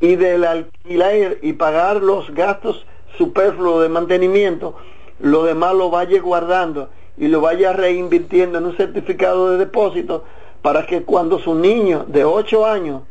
[0.00, 2.84] y del alquiler y pagar los gastos
[3.16, 4.76] superfluos de mantenimiento,
[5.20, 10.24] lo demás lo vaya guardando y lo vaya reinvirtiendo en un certificado de depósito
[10.60, 13.02] para que cuando su niño de 8 años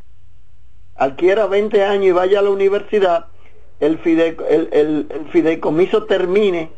[0.96, 3.28] adquiera 20 años y vaya a la universidad,
[3.82, 4.00] el,
[4.72, 6.70] el, fideicomiso termine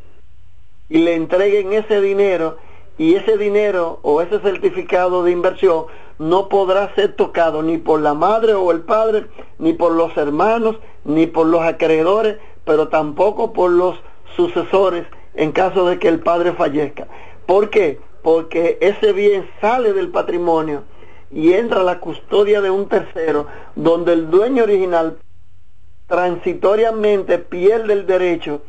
[0.90, 2.58] y le entreguen ese dinero
[2.98, 5.86] y ese dinero o ese certificado de inversión
[6.18, 9.26] no podrá ser tocado ni por la madre o el padre,
[9.60, 13.98] ni por los hermanos, ni por los acreedores, pero tampoco por los
[14.36, 17.08] sucesores en caso de que el padre fallezca.
[17.46, 18.00] ¿Por qué?
[18.22, 20.84] Porque ese bien sale del patrimonio
[21.32, 25.18] y entra a la custodia de un tercero, donde el dueño original
[26.14, 28.62] transitoriamente pierde el derecho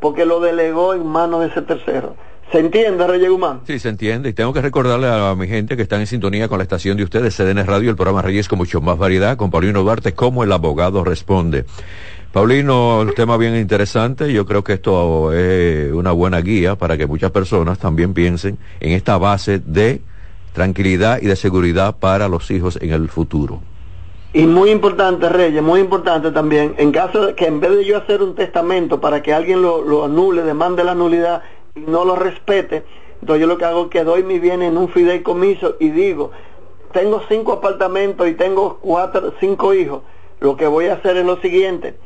[0.00, 2.14] porque lo delegó en manos de ese tercero.
[2.52, 3.62] ¿Se entiende, Reyes Guzmán?
[3.66, 4.28] Sí, se entiende.
[4.28, 7.04] Y tengo que recordarle a mi gente que están en sintonía con la estación de
[7.04, 10.52] ustedes, CDN Radio, el programa Reyes con mucho más variedad, con Paulino Duarte, como el
[10.52, 11.64] abogado responde.
[12.32, 14.30] Paulino, el tema bien interesante.
[14.30, 18.92] Yo creo que esto es una buena guía para que muchas personas también piensen en
[18.92, 20.02] esta base de
[20.52, 23.62] tranquilidad y de seguridad para los hijos en el futuro.
[24.32, 27.96] Y muy importante, Reyes, muy importante también, en caso de que en vez de yo
[27.98, 31.42] hacer un testamento para que alguien lo, anule, demande la nulidad
[31.74, 32.84] y no lo respete,
[33.20, 36.30] entonces yo lo que hago es que doy mi bien en un fideicomiso y digo,
[36.92, 40.02] tengo cinco apartamentos y tengo cuatro, cinco hijos,
[40.38, 41.96] lo que voy a hacer es lo siguiente,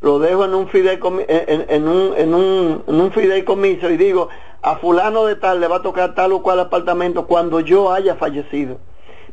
[0.00, 4.28] lo dejo en un, fideicomiso, en un fideicomiso y digo,
[4.62, 8.14] a fulano de tal le va a tocar tal o cual apartamento cuando yo haya
[8.14, 8.78] fallecido.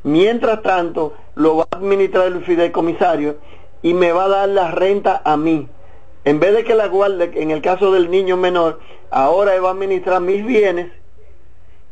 [0.04, 3.38] Mientras tanto, lo va a administrar el fideicomisario
[3.82, 5.68] y me va a dar la renta a mí.
[6.26, 9.70] En vez de que la guarde, en el caso del niño menor, ahora él va
[9.70, 10.92] a administrar mis bienes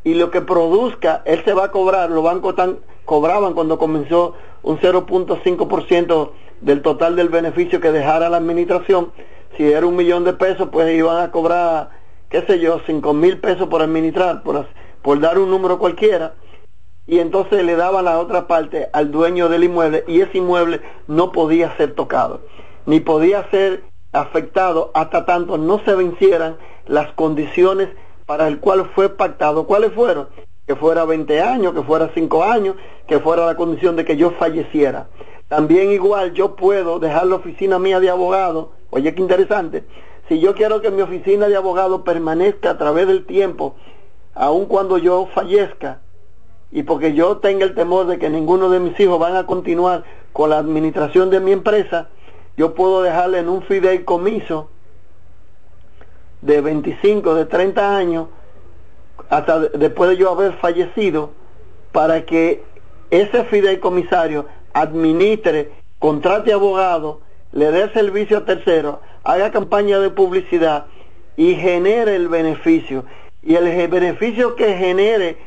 [0.03, 4.35] y lo que produzca, él se va a cobrar, los bancos tan, cobraban cuando comenzó
[4.63, 9.11] un 0.5% del total del beneficio que dejara la administración.
[9.55, 11.89] Si era un millón de pesos, pues iban a cobrar,
[12.29, 14.67] qué sé yo, cinco mil pesos por administrar, por,
[15.01, 16.33] por dar un número cualquiera.
[17.07, 21.31] Y entonces le daban la otra parte al dueño del inmueble y ese inmueble no
[21.31, 22.41] podía ser tocado,
[22.85, 27.89] ni podía ser afectado hasta tanto no se vencieran las condiciones
[28.25, 29.65] para el cual fue pactado.
[29.65, 30.27] ¿Cuáles fueron?
[30.65, 32.75] Que fuera 20 años, que fuera 5 años,
[33.07, 35.07] que fuera la condición de que yo falleciera.
[35.47, 39.85] También igual yo puedo dejar la oficina mía de abogado, oye qué interesante,
[40.27, 43.75] si yo quiero que mi oficina de abogado permanezca a través del tiempo,
[44.33, 46.01] aun cuando yo fallezca,
[46.71, 50.03] y porque yo tenga el temor de que ninguno de mis hijos van a continuar
[50.33, 52.09] con la administración de mi empresa,
[52.57, 54.69] yo puedo dejarle en un fideicomiso
[56.41, 58.27] de 25, de 30 años,
[59.29, 61.31] hasta después de yo haber fallecido,
[61.91, 62.63] para que
[63.09, 70.85] ese fideicomisario administre, contrate abogado, le dé servicio a terceros, haga campaña de publicidad
[71.35, 73.05] y genere el beneficio.
[73.41, 75.37] Y el beneficio que genere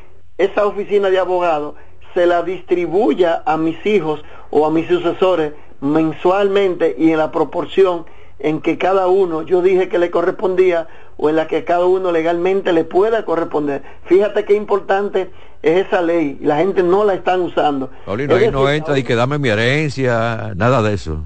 [0.43, 1.75] esa oficina de abogado
[2.13, 8.05] se la distribuya a mis hijos o a mis sucesores mensualmente y en la proporción
[8.39, 12.11] en que cada uno, yo dije que le correspondía, o en la que cada uno
[12.11, 13.83] legalmente le pueda corresponder.
[14.05, 15.29] Fíjate qué importante
[15.61, 17.91] es esa ley, la gente no la están usando.
[18.05, 21.19] Paulino, ahí no entra y que dame mi herencia, nada de eso.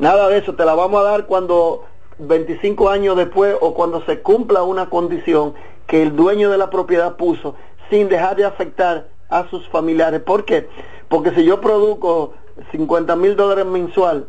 [0.00, 1.84] Nada de eso, te la vamos a dar cuando
[2.18, 5.54] 25 años después o cuando se cumpla una condición
[5.86, 7.54] que el dueño de la propiedad puso
[7.90, 10.20] sin dejar de afectar a sus familiares.
[10.20, 10.68] ¿Por qué?
[11.08, 12.34] Porque si yo produzco
[12.72, 14.26] 50 mil dólares mensual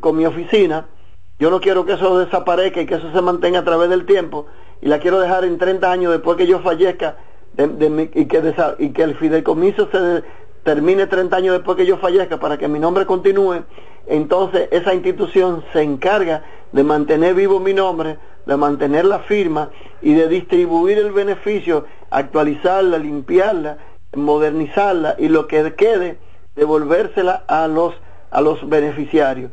[0.00, 0.86] con mi oficina,
[1.38, 4.46] yo no quiero que eso desaparezca y que eso se mantenga a través del tiempo
[4.80, 7.16] y la quiero dejar en 30 años después que yo fallezca
[7.56, 10.22] y, que y que el fideicomiso se
[10.64, 13.62] termine 30 años después que yo fallezca para que mi nombre continúe,
[14.06, 16.42] entonces esa institución se encarga
[16.72, 18.18] de mantener vivo mi nombre,
[18.48, 23.76] de mantener la firma y de distribuir el beneficio, actualizarla, limpiarla,
[24.16, 26.16] modernizarla y lo que quede,
[26.56, 27.94] devolvérsela a los,
[28.30, 29.50] a los beneficiarios.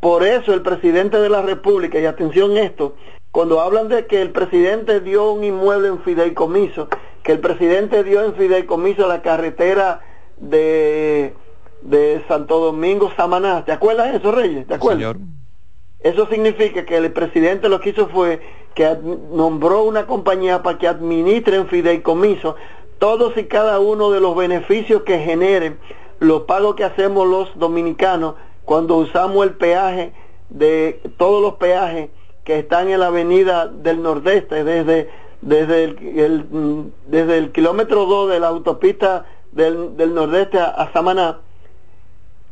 [0.00, 2.94] Por eso el presidente de la República, y atención esto,
[3.32, 6.88] cuando hablan de que el presidente dio un inmueble en fideicomiso,
[7.22, 10.00] que el presidente dio en fideicomiso la carretera
[10.36, 11.32] de,
[11.80, 14.66] de Santo Domingo Samaná, ¿te acuerdas de eso, Reyes?
[14.66, 15.16] ¿Te acuerdas?
[16.00, 18.40] Eso significa que el presidente lo que hizo fue
[18.74, 18.96] que
[19.32, 22.56] nombró una compañía para que administre en fideicomiso
[22.98, 25.78] todos y cada uno de los beneficios que generen
[26.18, 30.12] los pagos que hacemos los dominicanos cuando usamos el peaje
[30.50, 32.10] de todos los peajes
[32.44, 38.40] que están en la avenida del Nordeste, desde, desde, el, desde el kilómetro 2 de
[38.40, 41.40] la autopista del, del Nordeste a, Samaná,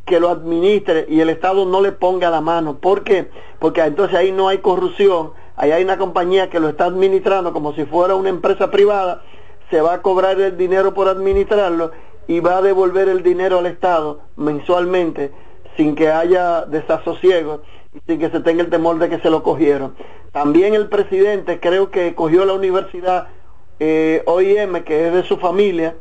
[0.04, 2.78] que lo administre y el Estado no le ponga la mano.
[2.78, 3.30] ¿Por qué?
[3.58, 7.74] Porque entonces ahí no hay corrupción, ahí hay una compañía que lo está administrando como
[7.74, 9.22] si fuera una empresa privada,
[9.70, 11.92] se va a cobrar el dinero por administrarlo
[12.26, 15.32] y va a devolver el dinero al Estado mensualmente
[15.76, 17.62] sin que haya desasosiego
[17.94, 19.94] y sin que se tenga el temor de que se lo cogieron.
[20.32, 23.28] También el presidente creo que cogió la universidad
[23.80, 25.96] eh, OIM, que es de su familia,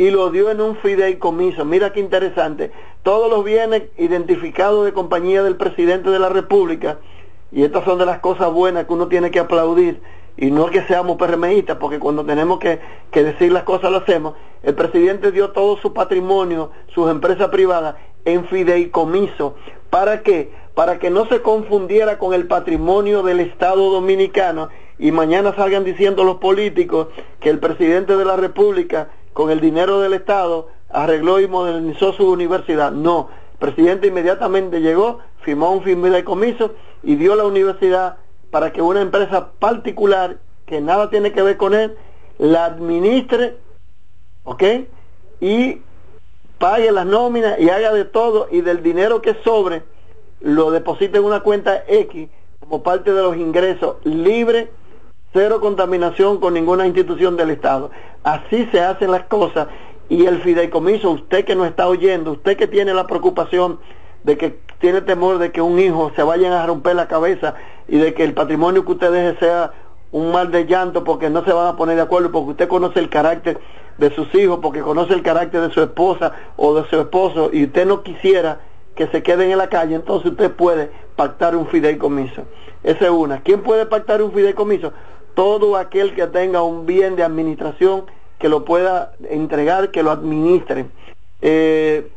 [0.00, 1.66] y lo dio en un fideicomiso.
[1.66, 2.72] Mira qué interesante.
[3.02, 7.00] Todos los bienes identificados de compañía del presidente de la República,
[7.52, 10.00] y estas son de las cosas buenas que uno tiene que aplaudir,
[10.38, 12.80] y no que seamos PRMistas, porque cuando tenemos que,
[13.12, 14.36] decir las cosas lo hacemos.
[14.62, 19.56] El presidente dio todo su patrimonio, sus empresas privadas, en fideicomiso.
[19.90, 20.50] ¿Para qué?
[20.74, 26.24] Para que no se confundiera con el patrimonio del Estado dominicano y mañana salgan diciendo
[26.24, 27.08] los políticos
[27.40, 32.30] que el presidente de la República, con el dinero del Estado, arregló y modernizó su
[32.30, 32.92] universidad.
[32.92, 38.16] No, el presidente inmediatamente llegó, firmó un fideicomiso y dio la universidad
[38.50, 41.96] para que una empresa particular que nada tiene que ver con él
[42.38, 43.56] la administre,
[44.44, 44.62] ¿ok?
[45.40, 45.82] Y
[46.58, 49.82] pague las nóminas y haga de todo y del dinero que sobre
[50.40, 52.28] lo deposite en una cuenta X
[52.60, 54.70] como parte de los ingresos libre,
[55.32, 57.90] cero contaminación con ninguna institución del Estado.
[58.24, 59.68] Así se hacen las cosas
[60.08, 63.78] y el fideicomiso, usted que no está oyendo, usted que tiene la preocupación
[64.24, 67.54] de que tiene temor de que un hijo se vayan a romper la cabeza
[67.86, 69.72] y de que el patrimonio que usted deje sea
[70.10, 72.98] un mal de llanto porque no se van a poner de acuerdo, porque usted conoce
[72.98, 73.60] el carácter
[73.98, 77.64] de sus hijos, porque conoce el carácter de su esposa o de su esposo y
[77.64, 78.60] usted no quisiera
[78.96, 82.42] que se queden en la calle, entonces usted puede pactar un fideicomiso.
[82.82, 83.42] Esa es una.
[83.42, 84.92] ¿Quién puede pactar un fideicomiso?
[85.34, 88.06] Todo aquel que tenga un bien de administración
[88.38, 90.86] que lo pueda entregar, que lo administre.
[91.42, 92.10] Eh,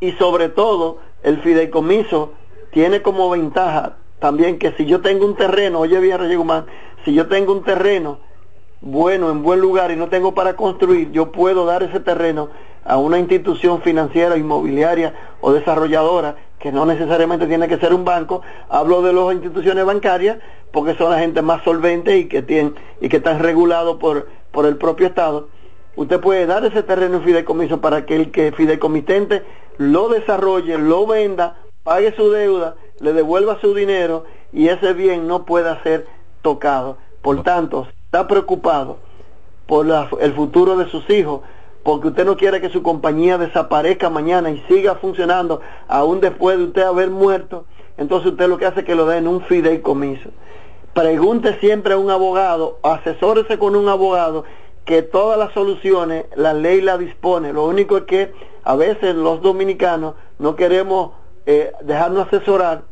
[0.00, 2.32] y sobre todo, el fideicomiso
[2.70, 6.66] tiene como ventaja también que si yo tengo un terreno, oye bien Guzmán,
[7.04, 8.20] si yo tengo un terreno
[8.80, 12.50] bueno, en buen lugar y no tengo para construir, yo puedo dar ese terreno
[12.84, 18.42] a una institución financiera, inmobiliaria o desarrolladora, que no necesariamente tiene que ser un banco,
[18.68, 20.38] hablo de las instituciones bancarias
[20.72, 24.66] porque son la gente más solvente y que tienen y que están regulados por, por
[24.66, 25.48] el propio Estado.
[25.96, 29.44] Usted puede dar ese terreno en fideicomiso para que el que fideicomitente
[29.76, 35.44] lo desarrolle, lo venda, pague su deuda, le devuelva su dinero y ese bien no
[35.44, 36.06] pueda ser
[36.42, 36.98] tocado.
[37.22, 38.98] Por tanto, está preocupado
[39.66, 39.86] por
[40.20, 41.42] el futuro de sus hijos,
[41.84, 46.64] porque usted no quiere que su compañía desaparezca mañana y siga funcionando aún después de
[46.64, 47.66] usted haber muerto,
[47.98, 50.30] entonces usted lo que hace es que lo den un fideicomiso.
[50.94, 54.44] Pregunte siempre a un abogado, asesórese con un abogado
[54.86, 57.52] que todas las soluciones la ley la dispone.
[57.52, 58.32] Lo único es que
[58.64, 61.12] a veces los dominicanos no queremos
[61.44, 62.84] eh, dejarnos asesorar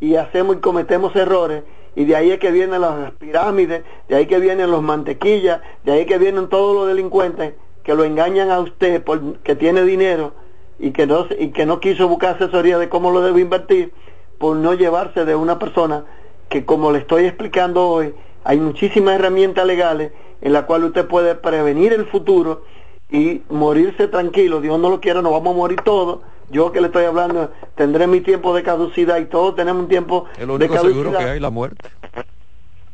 [0.00, 4.26] y hacemos y cometemos errores y de ahí es que vienen las pirámides, de ahí
[4.26, 7.54] que vienen los mantequillas, de ahí que vienen todos los delincuentes
[7.88, 10.34] que lo engañan a usted porque tiene dinero
[10.78, 13.94] y que no y que no quiso buscar asesoría de cómo lo debe invertir
[14.36, 16.04] por no llevarse de una persona
[16.50, 21.34] que como le estoy explicando hoy hay muchísimas herramientas legales en la cual usted puede
[21.34, 22.62] prevenir el futuro
[23.10, 24.60] y morirse tranquilo.
[24.60, 26.18] Dios no lo quiera, nos vamos a morir todos.
[26.50, 30.26] Yo que le estoy hablando, tendré mi tiempo de caducidad y todos tenemos un tiempo
[30.36, 30.92] único de caducidad.
[30.92, 31.88] seguro que hay la muerte.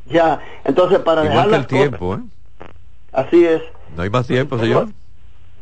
[0.07, 2.21] Ya, entonces para dejar el tiempo, ¿eh?
[3.13, 3.63] Así es.
[3.97, 4.89] No hay más tiempo, señor.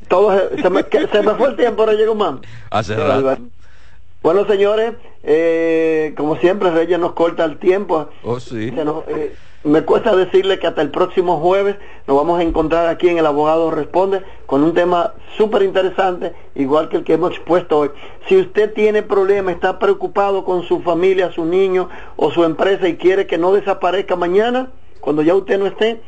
[0.08, 2.36] Todo, se, me, se me fue el tiempo, llegó más.
[2.70, 3.38] Hace rato.
[4.22, 8.08] Bueno, señores, eh, como siempre, Reyes nos corta el tiempo.
[8.22, 8.72] Oh, sí.
[9.08, 13.18] Eh, me cuesta decirle que hasta el próximo jueves nos vamos a encontrar aquí en
[13.18, 17.90] El Abogado Responde con un tema súper interesante, igual que el que hemos expuesto hoy.
[18.28, 22.96] Si usted tiene problemas, está preocupado con su familia, su niño o su empresa y
[22.96, 26.00] quiere que no desaparezca mañana, cuando ya usted no esté,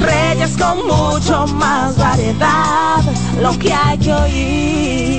[0.00, 3.02] Reyes con mucho más variedad,
[3.40, 5.12] lo que hay que oír.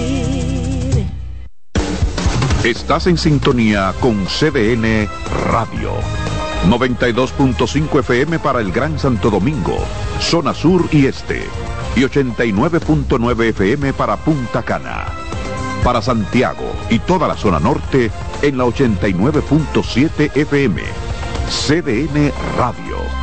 [2.64, 5.10] Estás en sintonía con CDN
[5.52, 5.92] Radio.
[6.70, 9.78] 92.5 FM para el Gran Santo Domingo,
[10.22, 11.44] zona sur y este.
[11.96, 15.08] Y 89.9 FM para Punta Cana.
[15.84, 18.10] Para Santiago y toda la zona norte
[18.42, 20.82] en la 89.7 FM.
[21.50, 23.23] CDN Radio.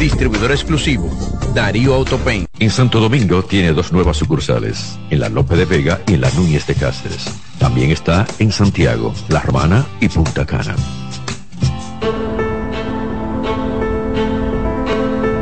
[0.00, 1.10] distribuidor exclusivo,
[1.54, 2.46] Darío Autopain.
[2.58, 6.30] En Santo Domingo tiene dos nuevas sucursales, en la Lope de Vega y en la
[6.30, 7.26] Núñez de Cáceres.
[7.58, 10.74] También está en Santiago, La Romana y Punta Cana.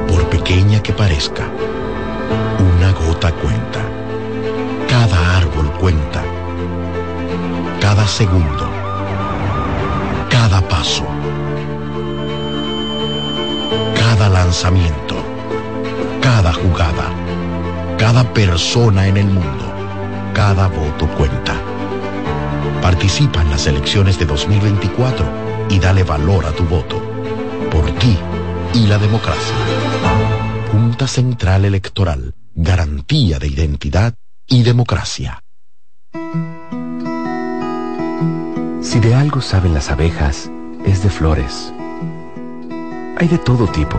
[0.09, 1.49] Por pequeña que parezca,
[2.59, 3.81] una gota cuenta.
[4.89, 6.25] Cada árbol cuenta.
[7.81, 8.69] Cada segundo.
[10.29, 11.07] Cada paso.
[14.29, 15.15] Cada lanzamiento.
[16.21, 17.11] Cada jugada.
[17.97, 19.73] Cada persona en el mundo.
[20.35, 21.55] Cada voto cuenta.
[22.83, 25.25] Participa en las elecciones de 2024
[25.71, 27.01] y dale valor a tu voto.
[27.71, 28.19] Por ti
[28.75, 29.57] y la democracia.
[30.73, 32.35] Junta Central Electoral.
[32.55, 34.13] Garantía de identidad
[34.47, 35.43] y democracia.
[38.83, 40.51] Si de algo saben las abejas,
[40.85, 41.73] es de flores.
[43.17, 43.99] Hay de todo tipo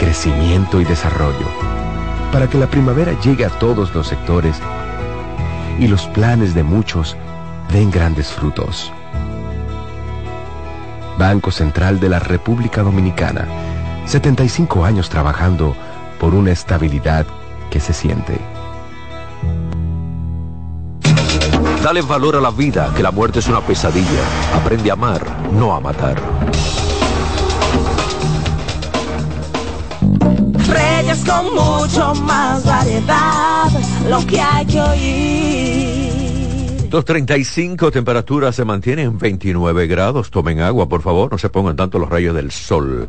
[0.00, 1.46] crecimiento y desarrollo.
[2.32, 4.56] Para que la primavera llegue a todos los sectores
[5.78, 7.16] y los planes de muchos
[7.70, 8.90] den grandes frutos.
[11.18, 13.46] Banco Central de la República Dominicana.
[14.06, 15.76] 75 años trabajando
[16.18, 17.26] por una estabilidad
[17.70, 18.40] que se siente.
[21.84, 24.22] Dale valor a la vida, que la muerte es una pesadilla.
[24.54, 25.22] Aprende a amar,
[25.52, 26.16] no a matar.
[30.70, 33.68] Reyes con mucho más variedad,
[34.08, 36.10] lo que hay que oír.
[36.90, 40.30] 235 temperaturas se mantienen en 29 grados.
[40.30, 43.08] Tomen agua, por favor, no se pongan tanto los rayos del sol.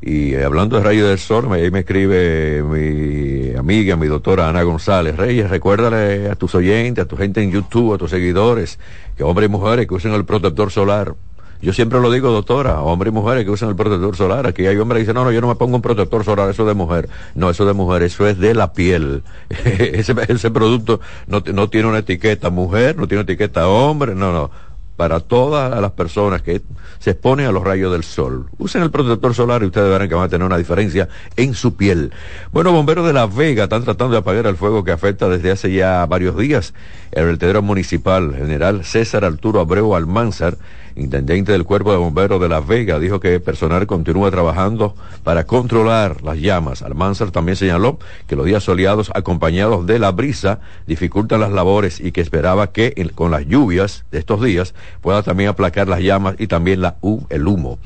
[0.00, 4.62] Y eh, hablando de rayos del sol, me, me escribe mi amiga, mi doctora Ana
[4.62, 5.16] González.
[5.16, 8.78] Reyes, recuérdale a tus oyentes, a tu gente en YouTube, a tus seguidores,
[9.16, 11.14] que hombres y mujeres que usen el protector solar.
[11.60, 14.46] Yo siempre lo digo, doctora, hombres y mujeres que usan el protector solar.
[14.46, 16.64] Aquí hay hombres que dicen, no, no, yo no me pongo un protector solar, eso
[16.64, 17.08] de mujer.
[17.34, 19.22] No, eso de mujer, eso es de la piel.
[19.64, 24.50] ese, producto no, no tiene una etiqueta mujer, no tiene una etiqueta hombre, no, no
[24.96, 26.62] para todas las personas que
[26.98, 28.46] se exponen a los rayos del sol.
[28.58, 31.76] Usen el protector solar y ustedes verán que van a tener una diferencia en su
[31.76, 32.12] piel.
[32.50, 35.70] Bueno, bomberos de La Vega están tratando de apagar el fuego que afecta desde hace
[35.72, 36.72] ya varios días
[37.12, 40.56] el vertedero municipal general César Arturo Abreu Almanzar
[40.96, 45.44] intendente del Cuerpo de Bomberos de Las Vegas, dijo que el personal continúa trabajando para
[45.44, 46.82] controlar las llamas.
[46.82, 52.12] Almanzar también señaló que los días soleados acompañados de la brisa dificultan las labores y
[52.12, 56.46] que esperaba que con las lluvias de estos días pueda también aplacar las llamas y
[56.46, 56.96] también la,
[57.28, 57.78] el humo.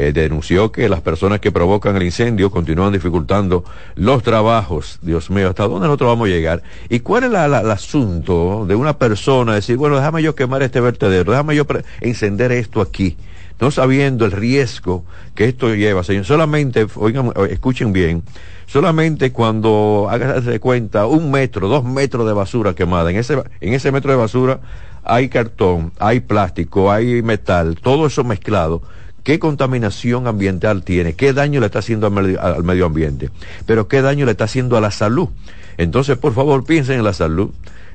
[0.00, 3.64] Eh, denunció que las personas que provocan el incendio continúan dificultando
[3.96, 5.00] los trabajos.
[5.02, 6.62] Dios mío, ¿hasta dónde nosotros vamos a llegar?
[6.88, 11.32] ¿Y cuál es el asunto de una persona decir, bueno, déjame yo quemar este vertedero,
[11.32, 11.66] déjame yo
[12.00, 13.16] encender esto aquí?
[13.60, 16.24] No sabiendo el riesgo que esto lleva, señor.
[16.24, 18.22] Solamente, oigan, escuchen bien,
[18.68, 23.74] solamente cuando hagas de cuenta un metro, dos metros de basura quemada, en ese, en
[23.74, 24.60] ese metro de basura
[25.02, 28.80] hay cartón, hay plástico, hay metal, todo eso mezclado
[29.28, 33.28] qué contaminación ambiental tiene, qué daño le está haciendo al medio, ambiente,
[33.66, 35.28] pero qué daño le está haciendo a la salud.
[35.76, 37.50] Entonces, por favor, piensen en la salud.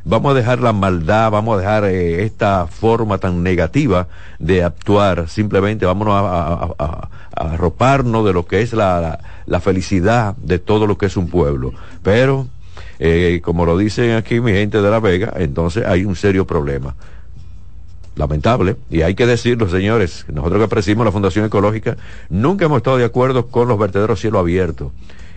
[0.06, 5.28] Vamos a dejar la maldad, vamos a dejar eh, esta forma tan negativa de actuar.
[5.28, 9.20] Simplemente vámonos a, arroparnos de lo que es la,
[9.60, 11.74] felicidad de todo lo que es un pueblo.
[12.04, 12.46] Pero,
[13.00, 16.94] eh, como lo dicen aquí mi gente de La Vega, entonces hay un serio problema
[18.16, 21.98] lamentable, y hay que decirlo, señores, nosotros que apreciamos la Fundación Ecológica,
[22.30, 24.92] nunca hemos estado de acuerdo con los vertederos cielo abierto.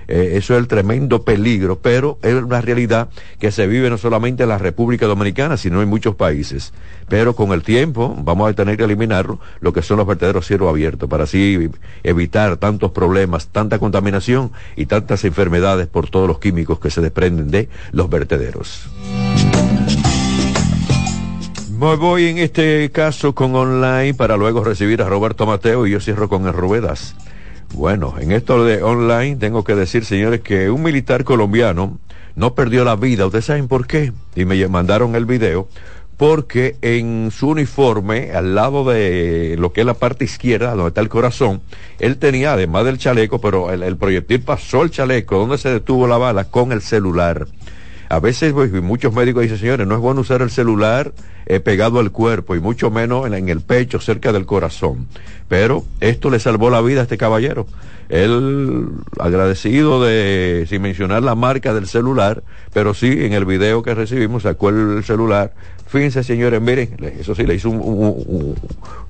[0.09, 3.09] Eh, eso es el tremendo peligro, pero es una realidad
[3.41, 6.73] que se vive no solamente en la República Dominicana, sino en muchos países.
[7.09, 9.27] Pero con el tiempo vamos a tener que eliminar
[9.61, 11.71] lo que son los vertederos cielo abierto, para así
[12.05, 17.51] evitar tantos problemas, tanta contaminación y tantas enfermedades por todos los químicos que se desprenden
[17.51, 18.89] de los vertederos.
[21.79, 26.01] Me voy en este caso con online para luego recibir a Roberto Mateo y yo
[26.01, 27.15] cierro con el Ruedas.
[27.75, 31.99] Bueno, en esto de online tengo que decir, señores, que un militar colombiano
[32.35, 33.27] no perdió la vida.
[33.27, 34.15] ¿Ustedes saben por qué?
[34.35, 35.69] Y me mandaron el video.
[36.17, 41.03] Porque en su uniforme, al lado de lo que es la parte izquierda, donde está
[41.03, 41.61] el corazón,
[41.99, 46.07] él tenía, además del chaleco, pero el, el proyectil pasó el chaleco, donde se detuvo
[46.07, 47.47] la bala, con el celular.
[48.09, 51.13] A veces pues, muchos médicos dicen, señores, no es bueno usar el celular
[51.47, 55.09] eh, pegado al cuerpo y mucho menos en, el pecho, cerca del corazón.
[55.49, 57.67] Pero esto le salvó la vida a este caballero.
[58.09, 58.89] Él,
[59.19, 64.45] agradecido de, sin mencionar la marca del celular, pero sí en el video que recibimos
[64.45, 65.53] sacó el celular.
[65.87, 68.55] Fíjense, señores, miren, eso sí, le hizo un,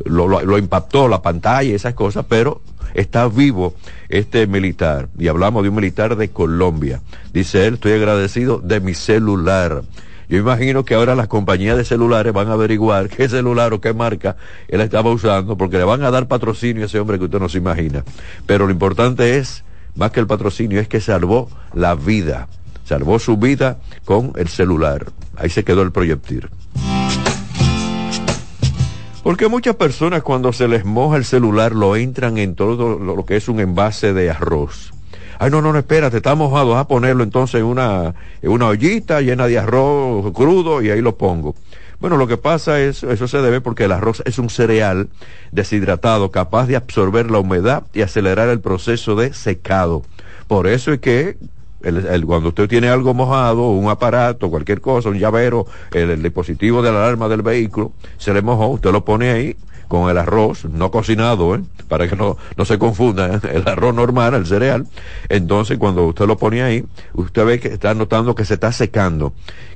[0.05, 2.61] lo, lo impactó la pantalla y esas cosas, pero
[2.95, 3.74] está vivo
[4.09, 5.09] este militar.
[5.18, 7.01] Y hablamos de un militar de Colombia.
[7.33, 9.83] Dice él, estoy agradecido de mi celular.
[10.29, 13.93] Yo imagino que ahora las compañías de celulares van a averiguar qué celular o qué
[13.95, 17.39] marca él estaba usando, porque le van a dar patrocinio a ese hombre que usted
[17.39, 18.05] no se imagina.
[18.45, 19.62] Pero lo importante es,
[19.95, 22.49] más que el patrocinio, es que salvó la vida.
[22.85, 25.07] Salvó su vida con el celular.
[25.37, 26.49] Ahí se quedó el proyectil.
[29.27, 33.35] Porque muchas personas cuando se les moja el celular lo entran en todo lo que
[33.35, 34.93] es un envase de arroz.
[35.41, 39.20] Ay, no, no, no, espérate, está mojado, a ponerlo entonces en una, en una ollita
[39.22, 41.57] llena de arroz crudo y ahí lo pongo.
[41.99, 45.09] Bueno, lo que pasa es, eso se debe porque el arroz es un cereal
[45.51, 50.05] deshidratado capaz de absorber la humedad y acelerar el proceso de secado.
[50.47, 51.37] Por eso es que
[52.24, 57.05] cuando usted tiene algo mojado, un aparato, cualquier cosa, un llavero, el, dispositivo de la
[57.05, 59.57] alarma del vehículo, se le mojó, usted lo pone ahí
[59.89, 61.62] con el arroz no cocinado, ¿eh?
[61.89, 63.41] para que no, no se confunda, ¿eh?
[63.53, 64.87] el arroz normal, el cereal.
[65.29, 69.33] Entonces, cuando usted lo pone ahí, usted ve que está notando que se está secando.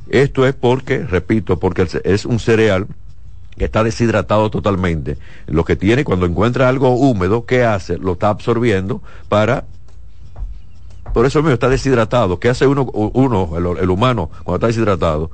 [0.09, 2.88] Esto es porque, repito, porque es un cereal
[3.57, 5.18] que está deshidratado totalmente.
[5.46, 7.98] Lo que tiene, cuando encuentra algo húmedo, ¿qué hace?
[7.98, 9.66] Lo está absorbiendo para
[11.12, 12.38] por eso mismo está deshidratado.
[12.38, 15.30] ¿Qué hace uno, uno el, humano, cuando está deshidratado?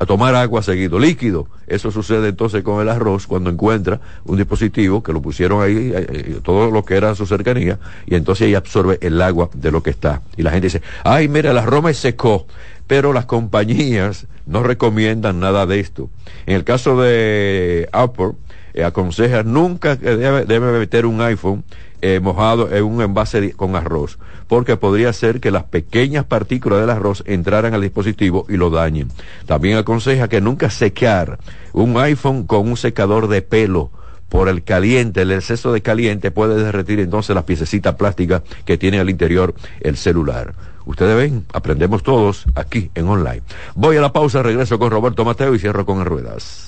[0.00, 1.48] A tomar agua seguido, líquido.
[1.66, 6.06] Eso sucede entonces con el arroz cuando encuentra un dispositivo que lo pusieron ahí, eh,
[6.08, 9.82] eh, todo lo que era su cercanía, y entonces ahí absorbe el agua de lo
[9.82, 10.22] que está.
[10.36, 12.46] Y la gente dice, ay, mira, el arroz me secó.
[12.86, 16.08] Pero las compañías no recomiendan nada de esto.
[16.46, 18.32] En el caso de Apple,
[18.74, 21.64] eh, aconseja nunca debe, meter un iPhone
[22.00, 26.90] eh, mojado en un envase con arroz, porque podría ser que las pequeñas partículas del
[26.90, 29.08] arroz entraran al dispositivo y lo dañen.
[29.46, 31.38] También aconseja que nunca secar
[31.72, 33.90] un iPhone con un secador de pelo
[34.28, 39.00] por el caliente, el exceso de caliente puede derretir entonces las piececitas plásticas que tiene
[39.00, 40.54] al interior el celular.
[40.84, 43.42] Ustedes ven, aprendemos todos aquí en online.
[43.74, 46.67] Voy a la pausa, regreso con Roberto Mateo y cierro con ruedas.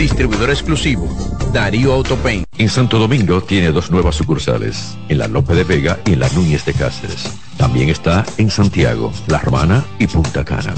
[0.00, 1.06] Distribuidor exclusivo,
[1.52, 2.46] Darío Autopain.
[2.56, 6.28] En Santo Domingo tiene dos nuevas sucursales, en la Lope de Vega y en la
[6.30, 7.30] Núñez de Cáceres.
[7.58, 10.72] También está en Santiago, La Romana y Punta Cana.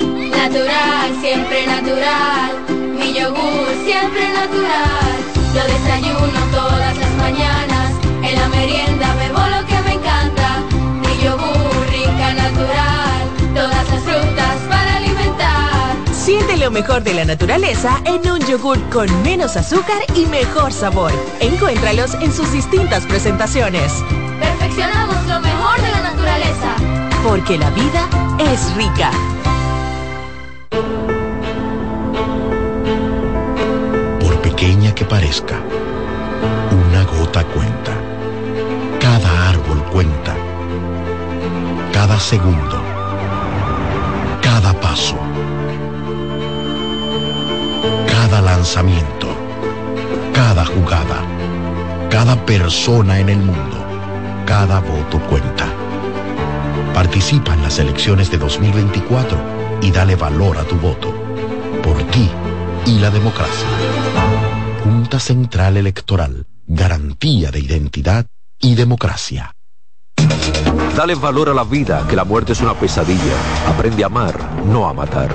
[0.00, 2.52] Natural, siempre natural.
[2.98, 5.18] Mi yogur, siempre natural.
[5.54, 6.57] Lo desayuno
[16.78, 21.10] mejor de la naturaleza en un yogur con menos azúcar y mejor sabor.
[21.40, 23.92] Encuéntralos en sus distintas presentaciones.
[24.38, 26.76] Perfeccionamos lo mejor de la naturaleza.
[27.24, 28.08] Porque la vida
[28.52, 29.10] es rica.
[34.20, 35.56] Por pequeña que parezca,
[36.70, 37.92] una gota cuenta.
[39.00, 40.36] Cada árbol cuenta.
[41.92, 42.80] Cada segundo.
[44.40, 45.18] Cada paso
[48.38, 49.26] cada lanzamiento,
[50.32, 51.26] cada jugada,
[52.08, 53.84] cada persona en el mundo,
[54.46, 55.66] cada voto cuenta.
[56.94, 61.12] Participa en las elecciones de 2024 y dale valor a tu voto.
[61.82, 62.30] Por ti
[62.86, 63.66] y la democracia.
[64.84, 66.46] Junta Central Electoral.
[66.68, 68.26] Garantía de identidad
[68.60, 69.52] y democracia.
[70.96, 73.34] Dale valor a la vida, que la muerte es una pesadilla.
[73.66, 75.34] Aprende a amar, no a matar.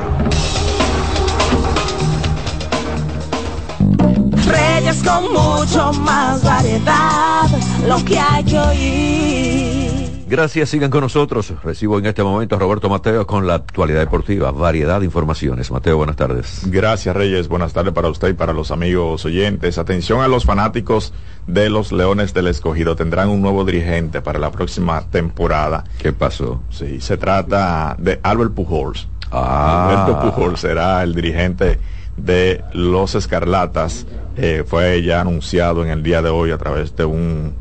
[4.48, 7.48] Reyes con mucho más variedad,
[7.88, 10.04] lo que hay que oír.
[10.34, 11.54] Gracias, sigan con nosotros.
[11.64, 15.70] Recibo en este momento a Roberto Mateo con la actualidad deportiva, variedad de informaciones.
[15.70, 16.62] Mateo, buenas tardes.
[16.66, 17.48] Gracias, Reyes.
[17.48, 19.78] Buenas tardes para usted y para los amigos oyentes.
[19.78, 21.14] Atención a los fanáticos
[21.46, 22.96] de los Leones del Escogido.
[22.96, 25.84] Tendrán un nuevo dirigente para la próxima temporada.
[26.00, 26.64] ¿Qué pasó?
[26.72, 29.08] Sí, se trata de Albert Pujols.
[29.32, 29.88] Ah.
[29.88, 31.80] Alberto Pujols será el dirigente
[32.18, 34.06] de los Escarlatas
[34.36, 37.54] eh, fue ya anunciado en el día de hoy a través de un,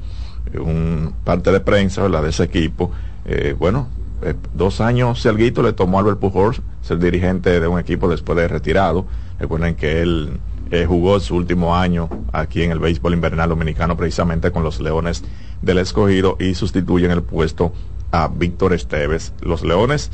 [1.25, 2.91] parte de prensa de ese equipo.
[3.25, 3.89] Eh, bueno,
[4.23, 8.37] eh, dos años Alguito le tomó a Albert Pujols ser dirigente de un equipo después
[8.37, 9.07] de retirado.
[9.39, 10.41] Recuerden que él
[10.89, 15.23] jugó su último año aquí en el béisbol invernal dominicano precisamente con los Leones
[15.61, 17.75] del Escogido y sustituye en el puesto
[18.11, 19.35] a Víctor Esteves.
[19.43, 20.11] Los Leones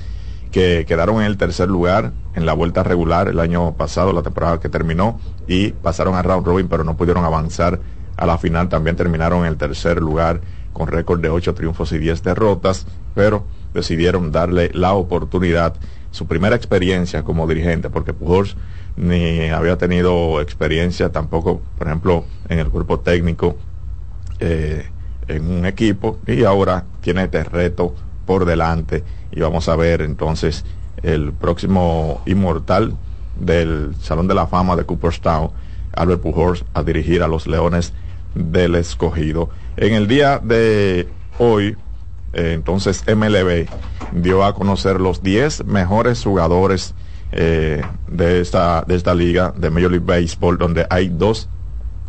[0.49, 4.61] que quedaron en el tercer lugar en la vuelta regular el año pasado, la temporada
[4.61, 7.81] que terminó, y pasaron a round robin, pero no pudieron avanzar
[8.17, 8.69] a la final.
[8.69, 10.41] También terminaron en el tercer lugar
[10.73, 13.45] con récord de ocho triunfos y diez derrotas, pero
[13.75, 15.75] decidieron darle la oportunidad,
[16.11, 18.57] su primera experiencia como dirigente, porque Pujols
[18.97, 23.57] ni había tenido experiencia tampoco, por ejemplo, en el cuerpo técnico,
[24.41, 24.89] eh,
[25.27, 27.95] en un equipo, y ahora tiene este reto
[28.29, 30.67] por delante y vamos a ver entonces
[31.03, 32.95] el próximo inmortal
[33.41, 35.51] del Salón de la Fama de Cooperstown,
[35.95, 37.95] Albert Pujols, a dirigir a los Leones
[38.35, 39.49] del Escogido.
[39.79, 41.09] En el día de
[41.39, 41.75] hoy,
[42.35, 43.67] eh, entonces MLB
[44.13, 46.95] dio a conocer los 10 mejores jugadores
[47.33, 51.49] eh, de, esta, de esta liga de Major League Baseball, donde hay dos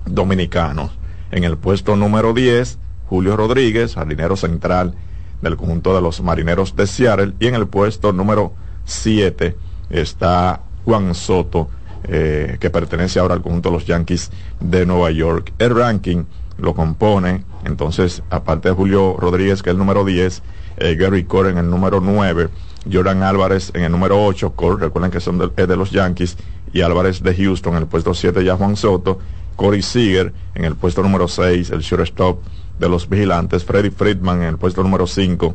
[0.06, 0.92] dominicanos.
[1.32, 4.96] En el puesto número 10, Julio Rodríguez, jardinero central
[5.42, 7.34] del conjunto de los marineros de Seattle.
[7.40, 8.54] Y en el puesto número
[8.86, 9.56] 7
[9.90, 11.70] está Juan Soto,
[12.04, 15.54] eh, que pertenece ahora al conjunto de los Yankees de Nueva York.
[15.60, 16.24] El ranking
[16.58, 20.42] lo compone, entonces, aparte de Julio Rodríguez, que es el número 10,
[20.78, 22.50] eh, Gary Cole en el número 9,
[22.92, 26.38] Jordan Álvarez en el número 8, Cole, recuerden que son de, de los Yankees,
[26.74, 29.20] y Álvarez de Houston en el puesto 7, ya Juan Soto,
[29.56, 32.40] Corey Seager en el puesto número 6, el shortstop
[32.80, 35.54] de los vigilantes, Freddy Friedman en el puesto número 5,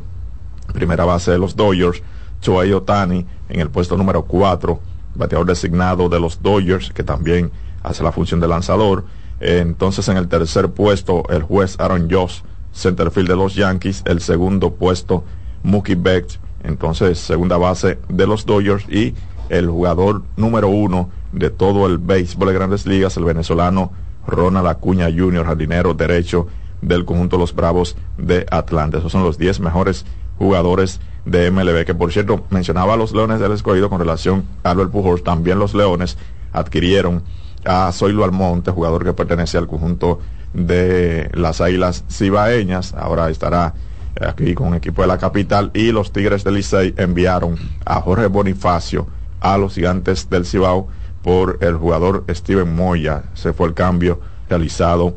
[0.72, 2.02] primera base de los Dodgers,
[2.40, 4.78] Choei Otani en el puesto número 4,
[5.14, 7.50] bateador designado de los Dodgers, que también
[7.82, 9.04] hace la función de lanzador.
[9.40, 12.40] Entonces en el tercer puesto el juez Aaron Josh,
[12.72, 15.24] centerfield de los Yankees, el segundo puesto
[15.62, 19.14] Mookie Betts, entonces segunda base de los Dodgers y
[19.48, 23.92] el jugador número uno de todo el béisbol de grandes ligas, el venezolano
[24.26, 26.48] Ronald Acuña Jr., jardinero derecho
[26.87, 28.99] del conjunto Los Bravos de Atlanta.
[28.99, 30.05] Esos son los 10 mejores
[30.39, 34.70] jugadores de MLB, que por cierto mencionaba a los Leones del Escogido con relación a
[34.70, 36.18] Albert Pujols, también los Leones
[36.53, 37.22] adquirieron
[37.64, 40.20] a Zoilo Almonte, jugador que pertenece al conjunto
[40.53, 43.74] de las Águilas Cibaeñas, ahora estará
[44.20, 48.26] aquí con un equipo de la capital, y los Tigres del Licey enviaron a Jorge
[48.26, 49.07] Bonifacio
[49.41, 50.89] a los Gigantes del Cibao
[51.22, 53.24] por el jugador Steven Moya.
[53.35, 55.16] Se fue el cambio realizado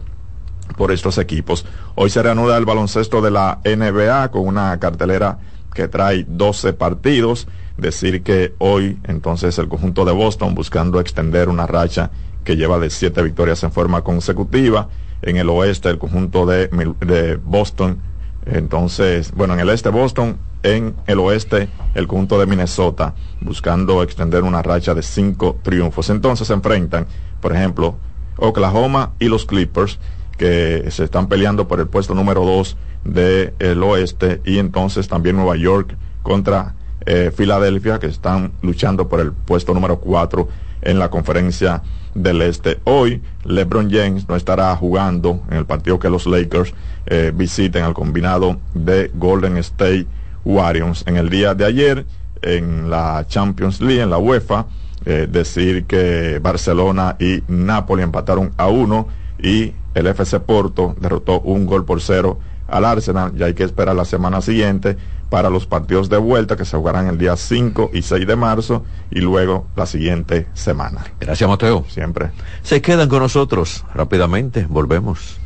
[0.76, 1.65] por estos equipos.
[1.95, 5.39] Hoy se reanuda el baloncesto de la NBA con una cartelera
[5.74, 7.47] que trae 12 partidos.
[7.78, 12.09] Decir que hoy entonces el conjunto de Boston buscando extender una racha
[12.43, 14.89] que lleva de siete victorias en forma consecutiva.
[15.22, 17.99] En el oeste el conjunto de, de Boston.
[18.45, 24.43] Entonces, bueno, en el este Boston, en el oeste el conjunto de Minnesota buscando extender
[24.43, 26.09] una racha de cinco triunfos.
[26.09, 27.05] Entonces se enfrentan,
[27.41, 27.95] por ejemplo,
[28.38, 29.99] Oklahoma y los Clippers
[30.38, 35.55] que se están peleando por el puesto número 2 del oeste y entonces también Nueva
[35.55, 36.75] York contra
[37.05, 40.47] eh, Filadelfia que están luchando por el puesto número 4
[40.81, 41.81] en la conferencia
[42.13, 42.79] del este.
[42.83, 46.73] Hoy LeBron James no estará jugando en el partido que los Lakers
[47.05, 50.07] eh, visiten al combinado de Golden State
[50.43, 51.03] Warriors.
[51.07, 52.05] En el día de ayer
[52.41, 54.65] en la Champions League, en la UEFA,
[55.05, 59.07] eh, decir que Barcelona y Napoli empataron a uno
[59.41, 63.35] y el FC Porto derrotó un gol por cero al Arsenal.
[63.35, 64.97] Ya hay que esperar la semana siguiente
[65.29, 68.83] para los partidos de vuelta que se jugarán el día 5 y 6 de marzo
[69.11, 71.05] y luego la siguiente semana.
[71.19, 71.85] Gracias, Mateo.
[71.89, 72.31] Siempre.
[72.61, 74.65] Se quedan con nosotros rápidamente.
[74.69, 75.39] Volvemos.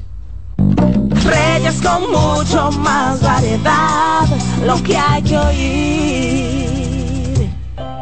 [0.57, 4.27] Reyes con mucho más variedad,
[4.65, 6.50] lo que hay que oír.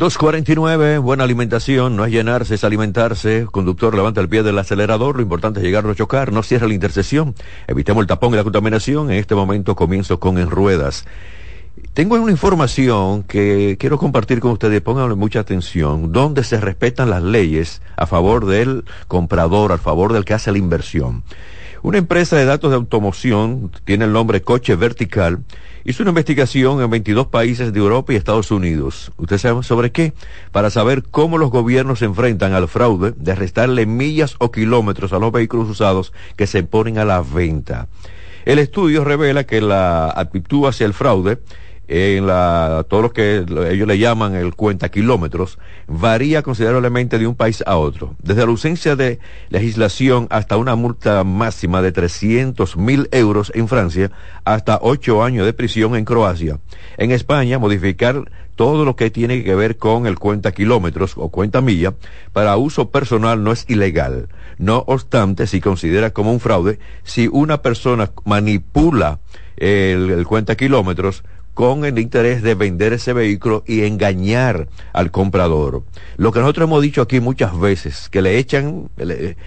[0.00, 3.46] 249, buena alimentación, no es llenarse, es alimentarse.
[3.52, 6.72] Conductor, levanta el pie del acelerador, lo importante es llegar, no chocar, no cierra la
[6.72, 7.34] intersección.
[7.66, 9.10] Evitemos el tapón y la contaminación.
[9.10, 11.04] En este momento comienzo con En Ruedas.
[11.92, 17.22] Tengo una información que quiero compartir con ustedes, pónganle mucha atención, donde se respetan las
[17.22, 21.24] leyes a favor del comprador, a favor del que hace la inversión.
[21.82, 25.40] Una empresa de datos de automoción, tiene el nombre Coche Vertical,
[25.84, 29.12] hizo una investigación en 22 países de Europa y Estados Unidos.
[29.16, 30.12] ¿Usted sabe sobre qué?
[30.52, 35.18] Para saber cómo los gobiernos se enfrentan al fraude de restarle millas o kilómetros a
[35.18, 37.88] los vehículos usados que se ponen a la venta.
[38.44, 41.38] El estudio revela que la actitud hacia el fraude
[41.92, 47.34] en la, todo lo que ellos le llaman el cuenta kilómetros, varía considerablemente de un
[47.34, 48.14] país a otro.
[48.22, 49.18] Desde la ausencia de
[49.48, 54.12] legislación hasta una multa máxima de 300 mil euros en Francia,
[54.44, 56.60] hasta ocho años de prisión en Croacia.
[56.96, 61.60] En España, modificar todo lo que tiene que ver con el cuenta kilómetros o cuenta
[61.60, 61.94] milla
[62.32, 64.28] para uso personal no es ilegal.
[64.58, 69.18] No obstante, si considera como un fraude, si una persona manipula
[69.56, 71.24] el, el cuenta kilómetros,
[71.60, 75.82] con el interés de vender ese vehículo y engañar al comprador.
[76.16, 78.88] Lo que nosotros hemos dicho aquí muchas veces, que le echan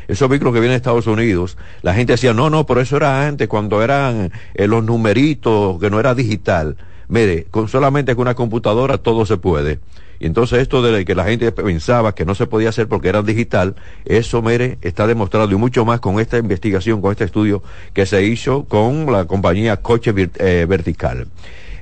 [0.08, 3.26] esos vehículos que vienen de Estados Unidos, la gente decía, no, no, pero eso era
[3.26, 6.78] antes, cuando eran eh, los numeritos, que no era digital.
[7.08, 9.80] Mire, con solamente con una computadora todo se puede.
[10.20, 13.24] Y entonces esto de que la gente pensaba que no se podía hacer porque era
[13.24, 13.74] digital,
[14.06, 18.24] eso, mire, está demostrado y mucho más con esta investigación, con este estudio que se
[18.24, 21.28] hizo con la compañía Coche eh, Vertical.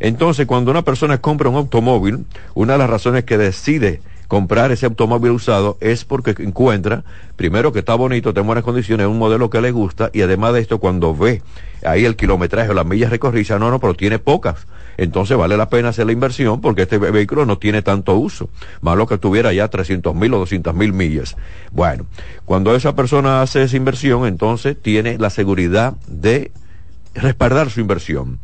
[0.03, 2.25] Entonces, cuando una persona compra un automóvil,
[2.55, 7.03] una de las razones que decide comprar ese automóvil usado es porque encuentra,
[7.35, 10.53] primero que está bonito, está en buenas condiciones, un modelo que le gusta y además
[10.53, 11.43] de esto cuando ve
[11.85, 14.65] ahí el kilometraje o las millas recorridas, no, no, pero tiene pocas.
[14.97, 18.49] Entonces vale la pena hacer la inversión porque este vehículo no tiene tanto uso.
[18.81, 21.37] Más lo que tuviera ya 300 mil o 200 mil millas.
[21.71, 22.07] Bueno,
[22.45, 26.51] cuando esa persona hace esa inversión, entonces tiene la seguridad de
[27.13, 28.39] respaldar su inversión.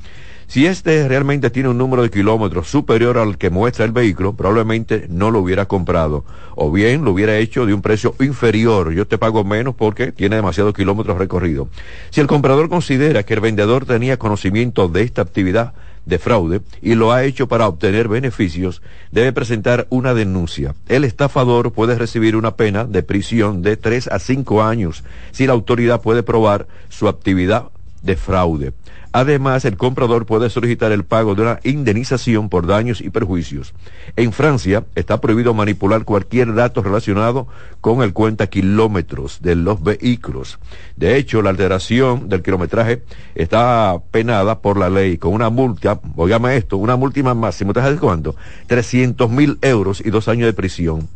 [0.47, 5.05] Si este realmente tiene un número de kilómetros superior al que muestra el vehículo, probablemente
[5.09, 6.23] no lo hubiera comprado.
[6.55, 8.93] O bien lo hubiera hecho de un precio inferior.
[8.93, 11.67] Yo te pago menos porque tiene demasiados kilómetros recorridos.
[12.11, 15.73] Si el comprador considera que el vendedor tenía conocimiento de esta actividad
[16.05, 18.81] de fraude y lo ha hecho para obtener beneficios,
[19.11, 20.75] debe presentar una denuncia.
[20.87, 25.51] El estafador puede recibir una pena de prisión de tres a cinco años si la
[25.51, 27.65] autoridad puede probar su actividad
[28.01, 28.73] de fraude.
[29.11, 33.73] Además, el comprador puede solicitar el pago de una indemnización por daños y perjuicios.
[34.15, 37.47] En Francia está prohibido manipular cualquier dato relacionado
[37.81, 40.59] con el cuenta kilómetros de los vehículos.
[40.97, 46.55] De hecho, la alteración del kilometraje está penada por la ley con una multa, oígame
[46.57, 48.35] esto, una múltima máxima, ¿te sabes cuánto?
[48.67, 51.07] 300 mil euros y dos años de prisión.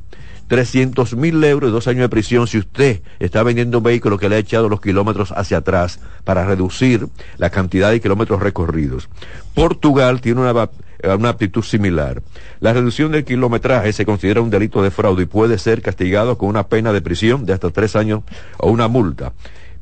[0.52, 4.28] 300 mil euros y dos años de prisión si usted está vendiendo un vehículo que
[4.28, 9.08] le ha echado los kilómetros hacia atrás para reducir la cantidad de kilómetros recorridos.
[9.54, 10.70] Portugal tiene una,
[11.16, 12.22] una aptitud similar.
[12.60, 16.50] La reducción del kilometraje se considera un delito de fraude y puede ser castigado con
[16.50, 18.24] una pena de prisión de hasta tres años
[18.58, 19.32] o una multa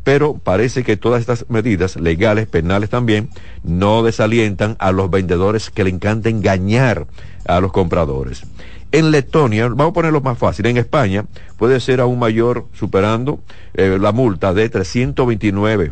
[0.04, 3.30] pero parece que todas estas medidas legales, penales también,
[3.64, 7.06] no desalientan a los vendedores que le encanta engañar
[7.46, 8.44] a los compradores.
[8.92, 11.26] En Letonia, vamos a ponerlo más fácil, en España
[11.58, 13.40] puede ser aún mayor, superando
[13.76, 15.92] eh, la multa de 329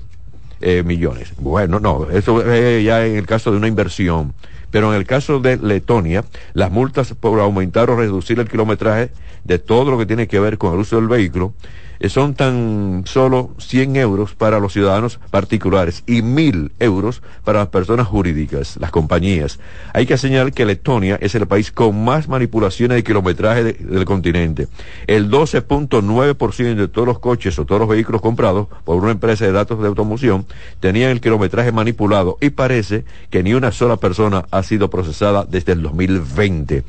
[0.61, 1.33] eh, millones.
[1.37, 4.33] Bueno, no, eso es ya en el caso de una inversión.
[4.71, 9.11] Pero en el caso de Letonia, las multas por aumentar o reducir el kilometraje
[9.43, 11.53] de todo lo que tiene que ver con el uso del vehículo
[11.99, 17.67] eh, son tan solo 100 euros para los ciudadanos particulares y 1000 euros para las
[17.69, 19.59] personas jurídicas, las compañías.
[19.93, 24.67] Hay que señalar que Letonia es el país con más manipulaciones de kilometraje del continente.
[25.07, 29.51] El 12.9% de todos los coches o todos los vehículos comprados por una empresa de
[29.51, 30.45] datos de automoción
[30.79, 35.73] tenían el kilometraje manipulado y parece que ni una sola persona ha sido procesada desde
[35.73, 36.83] el 2020.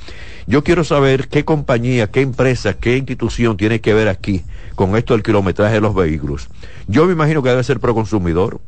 [0.46, 4.42] Yo quiero saber qué compañía, qué empresa, qué institución tiene que ver aquí
[4.78, 6.48] con esto del kilometraje de los vehículos.
[6.86, 8.60] Yo me imagino que debe ser Proconsumidor.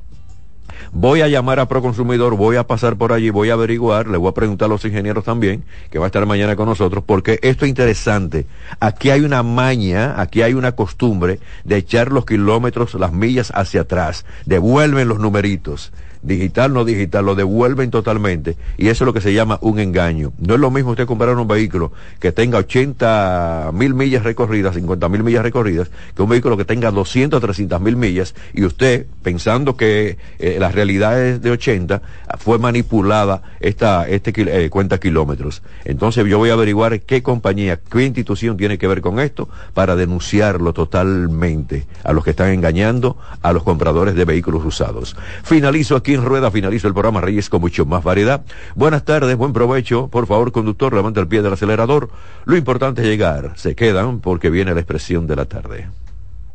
[0.91, 4.29] Voy a llamar a Proconsumidor, voy a pasar por allí, voy a averiguar, le voy
[4.29, 7.65] a preguntar a los ingenieros también, que va a estar mañana con nosotros, porque esto
[7.65, 8.47] es interesante.
[8.81, 13.83] Aquí hay una maña, aquí hay una costumbre de echar los kilómetros, las millas hacia
[13.83, 14.27] atrás.
[14.47, 15.93] Devuelven los numeritos
[16.23, 18.57] digital, no digital, lo devuelven totalmente.
[18.77, 20.33] Y eso es lo que se llama un engaño.
[20.39, 25.09] No es lo mismo usted comprar un vehículo que tenga 80 mil millas recorridas, 50
[25.09, 29.77] mil millas recorridas, que un vehículo que tenga 200, 300 mil millas, y usted, pensando
[29.77, 32.03] que eh, la realidad es de 80,
[32.39, 35.63] fue manipulada esta este, eh, cuenta kilómetros.
[35.85, 39.97] Entonces yo voy a averiguar qué compañía, qué institución tiene que ver con esto para
[39.97, 45.17] denunciarlo totalmente a los que están engañando a los compradores de vehículos usados.
[45.43, 48.43] Finalizo aquí en Rueda, finalizo el programa Reyes con mucho más variedad.
[48.75, 50.09] Buenas tardes, buen provecho.
[50.09, 52.11] Por favor, conductor, levanta el pie del acelerador.
[52.45, 53.53] Lo importante es llegar.
[53.57, 55.89] Se quedan porque viene la expresión de la tarde.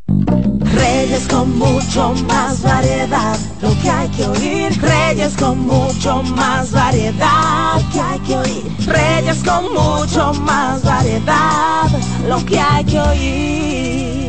[0.08, 4.80] Reyes con mucho más variedad, lo que hay que oír.
[4.80, 8.64] Reyes con mucho más variedad, lo que hay que oír.
[8.86, 11.88] Reyes con mucho más variedad,
[12.28, 14.25] lo que hay que oír.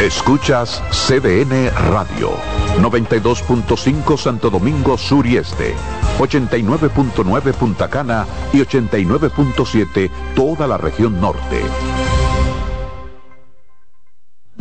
[0.00, 2.32] Escuchas CDN Radio,
[2.80, 5.74] 92.5 Santo Domingo Sur y Este,
[6.18, 11.62] 89.9 Punta Cana y 89.7 toda la región norte.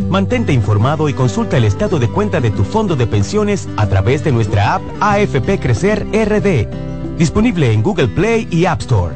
[0.09, 4.23] Mantente informado y consulta el estado de cuenta de tu fondo de pensiones a través
[4.23, 9.15] de nuestra app AFP Crecer RD, disponible en Google Play y App Store.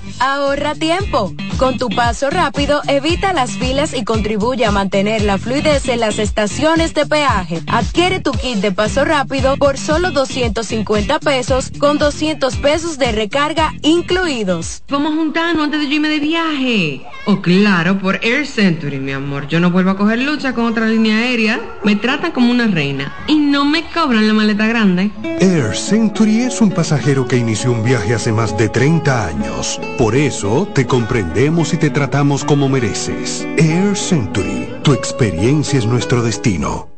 [0.23, 1.33] Ahorra tiempo.
[1.57, 6.19] Con tu paso rápido, evita las filas y contribuye a mantener la fluidez en las
[6.19, 7.61] estaciones de peaje.
[7.65, 13.73] Adquiere tu kit de paso rápido por solo 250 pesos con 200 pesos de recarga
[13.81, 14.83] incluidos.
[14.89, 17.01] Vamos a juntarnos antes de yo irme de viaje.
[17.25, 19.47] Oh, claro, por Air Century, mi amor.
[19.47, 21.59] Yo no vuelvo a coger lucha con otra línea aérea.
[21.83, 25.11] Me tratan como una reina y no me cobran la maleta grande.
[25.39, 29.79] Air Century es un pasajero que inició un viaje hace más de 30 años.
[29.97, 33.47] Por eso te comprendemos y te tratamos como mereces.
[33.57, 36.89] Air Century, tu experiencia es nuestro destino.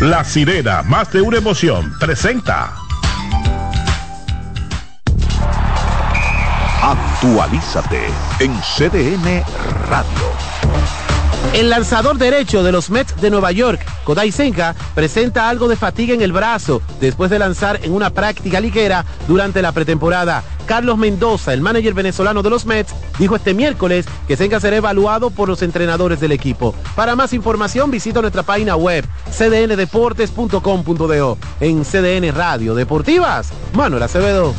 [0.00, 2.74] La sirena, más de una emoción, presenta.
[6.82, 8.06] Actualízate
[8.40, 9.44] en CDN
[9.88, 11.01] Radio.
[11.52, 16.14] El lanzador derecho de los Mets de Nueva York, Kodai Senka, presenta algo de fatiga
[16.14, 20.42] en el brazo después de lanzar en una práctica ligera durante la pretemporada.
[20.64, 25.28] Carlos Mendoza, el manager venezolano de los Mets, dijo este miércoles que Senka será evaluado
[25.28, 26.74] por los entrenadores del equipo.
[26.96, 31.38] Para más información visita nuestra página web cdndeportes.com.do.
[31.60, 34.54] En CDN Radio Deportivas, Manuel Acevedo.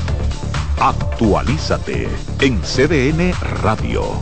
[0.79, 2.07] Actualízate
[2.39, 3.33] en CDN
[3.63, 4.21] Radio.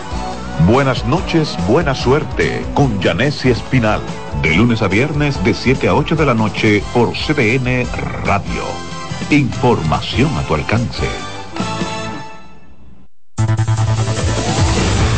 [0.71, 3.99] Buenas noches, buena suerte con Janessi Espinal.
[4.41, 7.85] De lunes a viernes de 7 a 8 de la noche por CDN
[8.23, 8.63] Radio.
[9.29, 11.03] Información a tu alcance.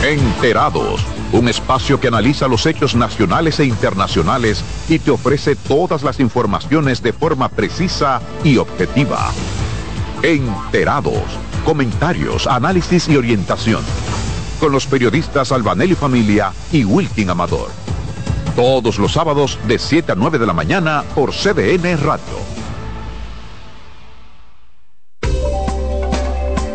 [0.04, 6.20] Enterados, Un espacio que analiza los hechos nacionales e internacionales y te ofrece todas las
[6.20, 9.32] informaciones de forma precisa y objetiva.
[10.24, 11.24] Enterados,
[11.64, 13.84] comentarios, análisis y orientación.
[14.64, 17.68] Con los periodistas Albanelli Familia y Wilkin Amador.
[18.56, 22.38] Todos los sábados de 7 a 9 de la mañana por CDN Radio.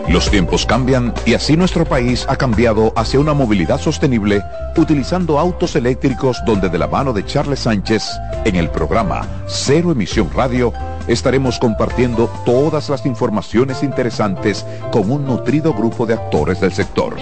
[0.07, 4.43] Los tiempos cambian y así nuestro país ha cambiado hacia una movilidad sostenible
[4.76, 8.05] utilizando autos eléctricos donde de la mano de Charles Sánchez
[8.45, 10.74] en el programa Cero Emisión Radio
[11.07, 17.16] estaremos compartiendo todas las informaciones interesantes con un nutrido grupo de actores del sector.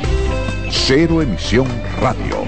[0.85, 1.67] Cero Emisión
[2.01, 2.45] Radio.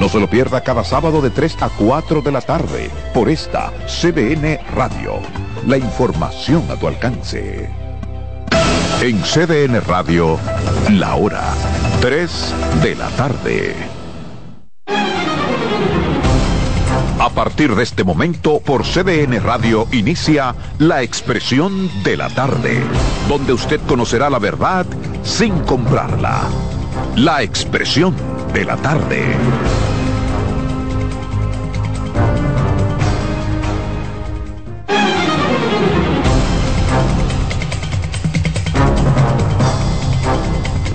[0.00, 3.70] No se lo pierda cada sábado de 3 a 4 de la tarde por esta
[3.86, 5.20] CBN Radio.
[5.66, 7.68] La información a tu alcance.
[9.02, 10.38] En CDN Radio,
[10.90, 11.42] la hora
[12.00, 13.74] 3 de la tarde.
[17.20, 22.82] A partir de este momento, por CDN Radio inicia La Expresión de la Tarde,
[23.28, 24.86] donde usted conocerá la verdad
[25.22, 26.42] sin comprarla.
[27.16, 28.14] La Expresión
[28.52, 29.36] de la Tarde.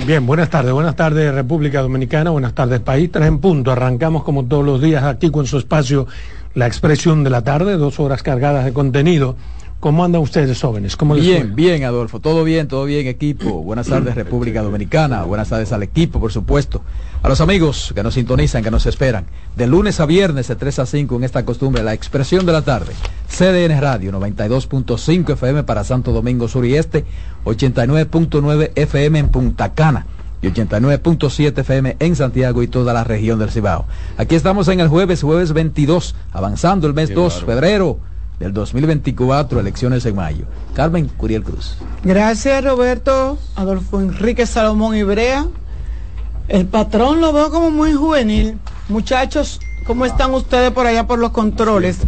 [0.05, 3.71] Bien, buenas tardes, buenas tardes República Dominicana, buenas tardes país, tres en punto.
[3.71, 6.07] Arrancamos como todos los días aquí con su espacio
[6.55, 9.35] La Expresión de la Tarde, dos horas cargadas de contenido.
[9.79, 10.97] ¿Cómo andan ustedes jóvenes?
[10.97, 12.19] ¿Cómo les bien, bien, Adolfo.
[12.19, 13.63] Todo bien, todo bien, equipo.
[13.63, 15.23] Buenas tardes, República Dominicana.
[15.23, 16.81] Buenas tardes al equipo, por supuesto.
[17.23, 19.27] A los amigos que nos sintonizan, que nos esperan.
[19.55, 22.61] De lunes a viernes, de 3 a 5, en esta costumbre, la expresión de la
[22.61, 22.91] tarde.
[23.29, 27.05] CDN Radio, 92.5 FM para Santo Domingo Sur y Este,
[27.45, 30.05] 89.9 FM en Punta Cana
[30.41, 33.85] y 89.7 FM en Santiago y toda la región del Cibao.
[34.17, 38.08] Aquí estamos en el jueves, jueves 22, avanzando el mes 2, febrero
[38.39, 40.45] del 2024, elecciones en mayo.
[40.73, 41.77] Carmen Curiel Cruz.
[42.03, 45.47] Gracias Roberto, Adolfo Enrique Salomón Ibrea.
[46.47, 48.57] El patrón lo veo como muy juvenil.
[48.87, 51.99] Muchachos, ¿cómo están ustedes por allá por los controles?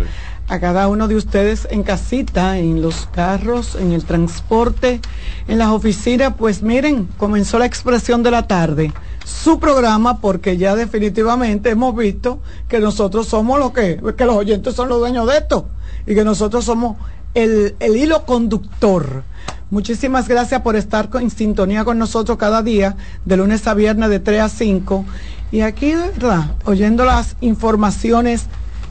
[0.47, 4.99] a cada uno de ustedes en casita, en los carros, en el transporte,
[5.47, 8.91] en las oficinas, pues miren, comenzó la expresión de la tarde,
[9.23, 14.75] su programa, porque ya definitivamente hemos visto que nosotros somos lo que, que los oyentes
[14.75, 15.67] son los dueños de esto
[16.05, 16.97] y que nosotros somos
[17.33, 19.23] el, el hilo conductor.
[19.69, 24.19] Muchísimas gracias por estar en sintonía con nosotros cada día, de lunes a viernes de
[24.19, 25.05] 3 a 5.
[25.51, 28.47] Y aquí, verdad, oyendo las informaciones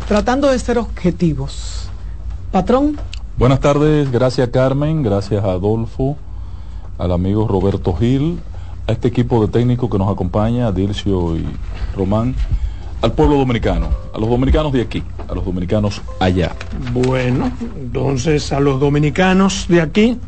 [0.08, 1.88] tratando de ser objetivos.
[2.50, 2.98] Patrón.
[3.38, 6.16] Buenas tardes, gracias Carmen, gracias Adolfo,
[6.98, 8.40] al amigo Roberto Gil,
[8.86, 11.46] a este equipo de técnicos que nos acompaña, a Dircio y
[11.96, 12.34] Román,
[13.02, 16.54] al pueblo dominicano, a los dominicanos de aquí, a los dominicanos allá.
[16.92, 20.18] Bueno, entonces a los dominicanos de aquí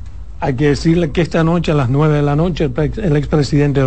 [0.41, 3.83] hay que decirle que esta noche a las 9 de la noche el expresidente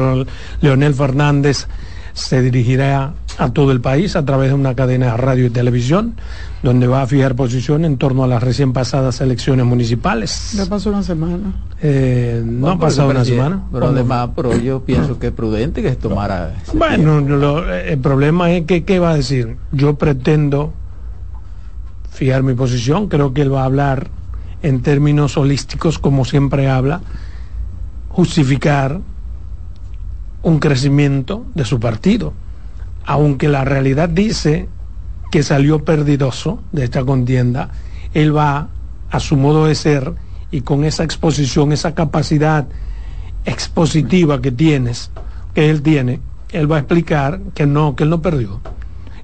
[0.61, 1.67] Leonel Fernández
[2.15, 6.15] se dirigirá a todo el país a través de una cadena de radio y televisión,
[6.63, 10.53] donde va a fijar posición en torno a las recién pasadas elecciones municipales.
[10.55, 11.53] Ya pasó una semana.
[11.81, 13.63] Eh, no ha pasado una semana.
[13.71, 16.55] Pero además, pero yo pienso que es prudente que se tomara.
[16.73, 17.19] Bueno,
[17.69, 19.57] el problema es que, ¿qué va a decir?
[19.73, 20.73] Yo pretendo
[22.11, 24.07] fijar mi posición, creo que él va a hablar
[24.63, 27.01] en términos holísticos, como siempre habla,
[28.07, 29.01] justificar
[30.45, 32.33] un crecimiento de su partido.
[33.03, 34.69] Aunque la realidad dice
[35.31, 37.71] que salió perdidoso de esta contienda,
[38.13, 38.69] él va
[39.09, 40.13] a su modo de ser
[40.51, 42.67] y con esa exposición, esa capacidad
[43.43, 45.09] expositiva que tienes,
[45.55, 46.19] que él tiene,
[46.51, 48.61] él va a explicar que no, que él no perdió,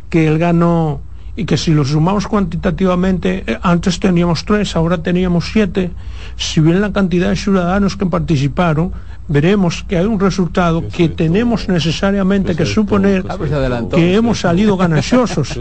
[0.09, 1.01] que él ganó
[1.35, 5.91] y que si lo sumamos cuantitativamente, eh, antes teníamos tres, ahora teníamos siete,
[6.35, 8.91] si bien la cantidad de ciudadanos que participaron,
[9.27, 13.51] veremos que hay un resultado que tenemos necesariamente que suponer ah, pues
[13.91, 15.57] que hemos salido gananciosos.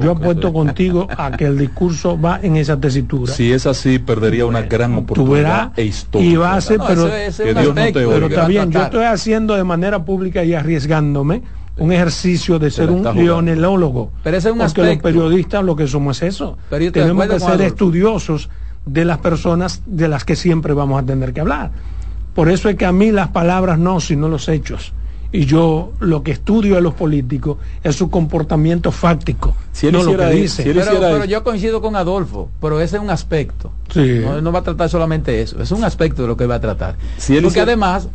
[0.00, 3.32] Yo apuesto contigo a que el discurso va en esa tesitura.
[3.32, 8.46] Si es así, perdería una gran oportunidad e Y va a ser, pero, pero está
[8.46, 11.42] bien, yo estoy haciendo de manera pública y arriesgándome
[11.80, 14.12] un ejercicio de ser un leonelólogo.
[14.22, 16.58] Pero ese es un porque los periodistas lo que somos es eso.
[16.68, 18.50] Tenemos que ser estudiosos
[18.84, 21.70] de las personas de las que siempre vamos a tener que hablar.
[22.34, 24.92] Por eso es que a mí las palabras no, sino los hechos.
[25.32, 30.16] Y yo lo que estudio de los políticos es su comportamiento fáctico, si no lo
[30.16, 30.64] que dice.
[30.64, 33.72] pero, yo coincido con Adolfo, pero ese es un aspecto.
[34.42, 36.96] No, va a tratar solamente eso, es un aspecto de lo que va a tratar.
[37.42, 38.08] Porque además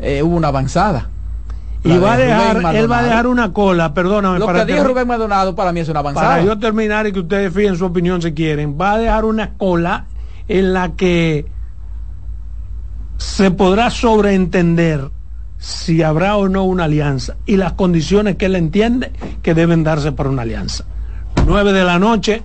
[0.00, 1.08] eh, hubo una avanzada.
[1.84, 4.72] Y va a de dejar, él va a dejar una cola, perdóname, Lo para que
[4.72, 6.28] dijo Rubén Maldonado para mí es una avanzada.
[6.28, 9.54] para yo terminar y que ustedes fíjen su opinión si quieren, va a dejar una
[9.54, 10.06] cola
[10.46, 11.46] en la que
[13.16, 15.10] se podrá sobreentender
[15.58, 19.12] si habrá o no una alianza y las condiciones que él entiende
[19.42, 20.84] que deben darse para una alianza.
[21.46, 22.42] 9 de la noche,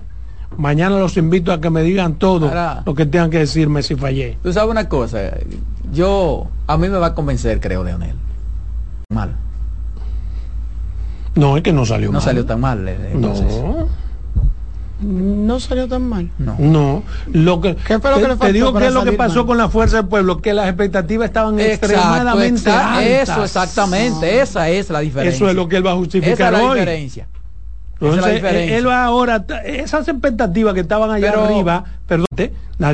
[0.56, 3.94] mañana los invito a que me digan todo Ahora- lo que tengan que decirme si
[3.96, 4.38] fallé.
[4.42, 5.18] Tú sabes una cosa,
[5.92, 8.14] yo, a mí me va a convencer, creo, Leonel.
[9.10, 9.30] Mal.
[11.34, 12.22] No, es que no salió No mal.
[12.22, 12.86] salió tan mal.
[12.86, 13.46] eh, entonces.
[13.56, 13.88] No.
[15.00, 16.30] No salió tan mal.
[16.36, 16.56] No.
[16.58, 17.02] No,
[17.32, 19.36] lo que, ¿Qué fue lo te, que le te digo que es lo que pasó
[19.36, 19.46] mal?
[19.46, 23.28] con la fuerza del pueblo, que las expectativas estaban Exacto, extremadamente exa- altas.
[23.30, 25.34] Eso exactamente, esa es la diferencia.
[25.36, 26.78] Eso es lo que él va a justificar Esa es la hoy.
[26.80, 27.22] diferencia.
[27.22, 28.76] Esa es la Entonces, diferencia.
[28.76, 32.52] él va ahora, esas expectativas que estaban allá Pero- arriba, perdón, te-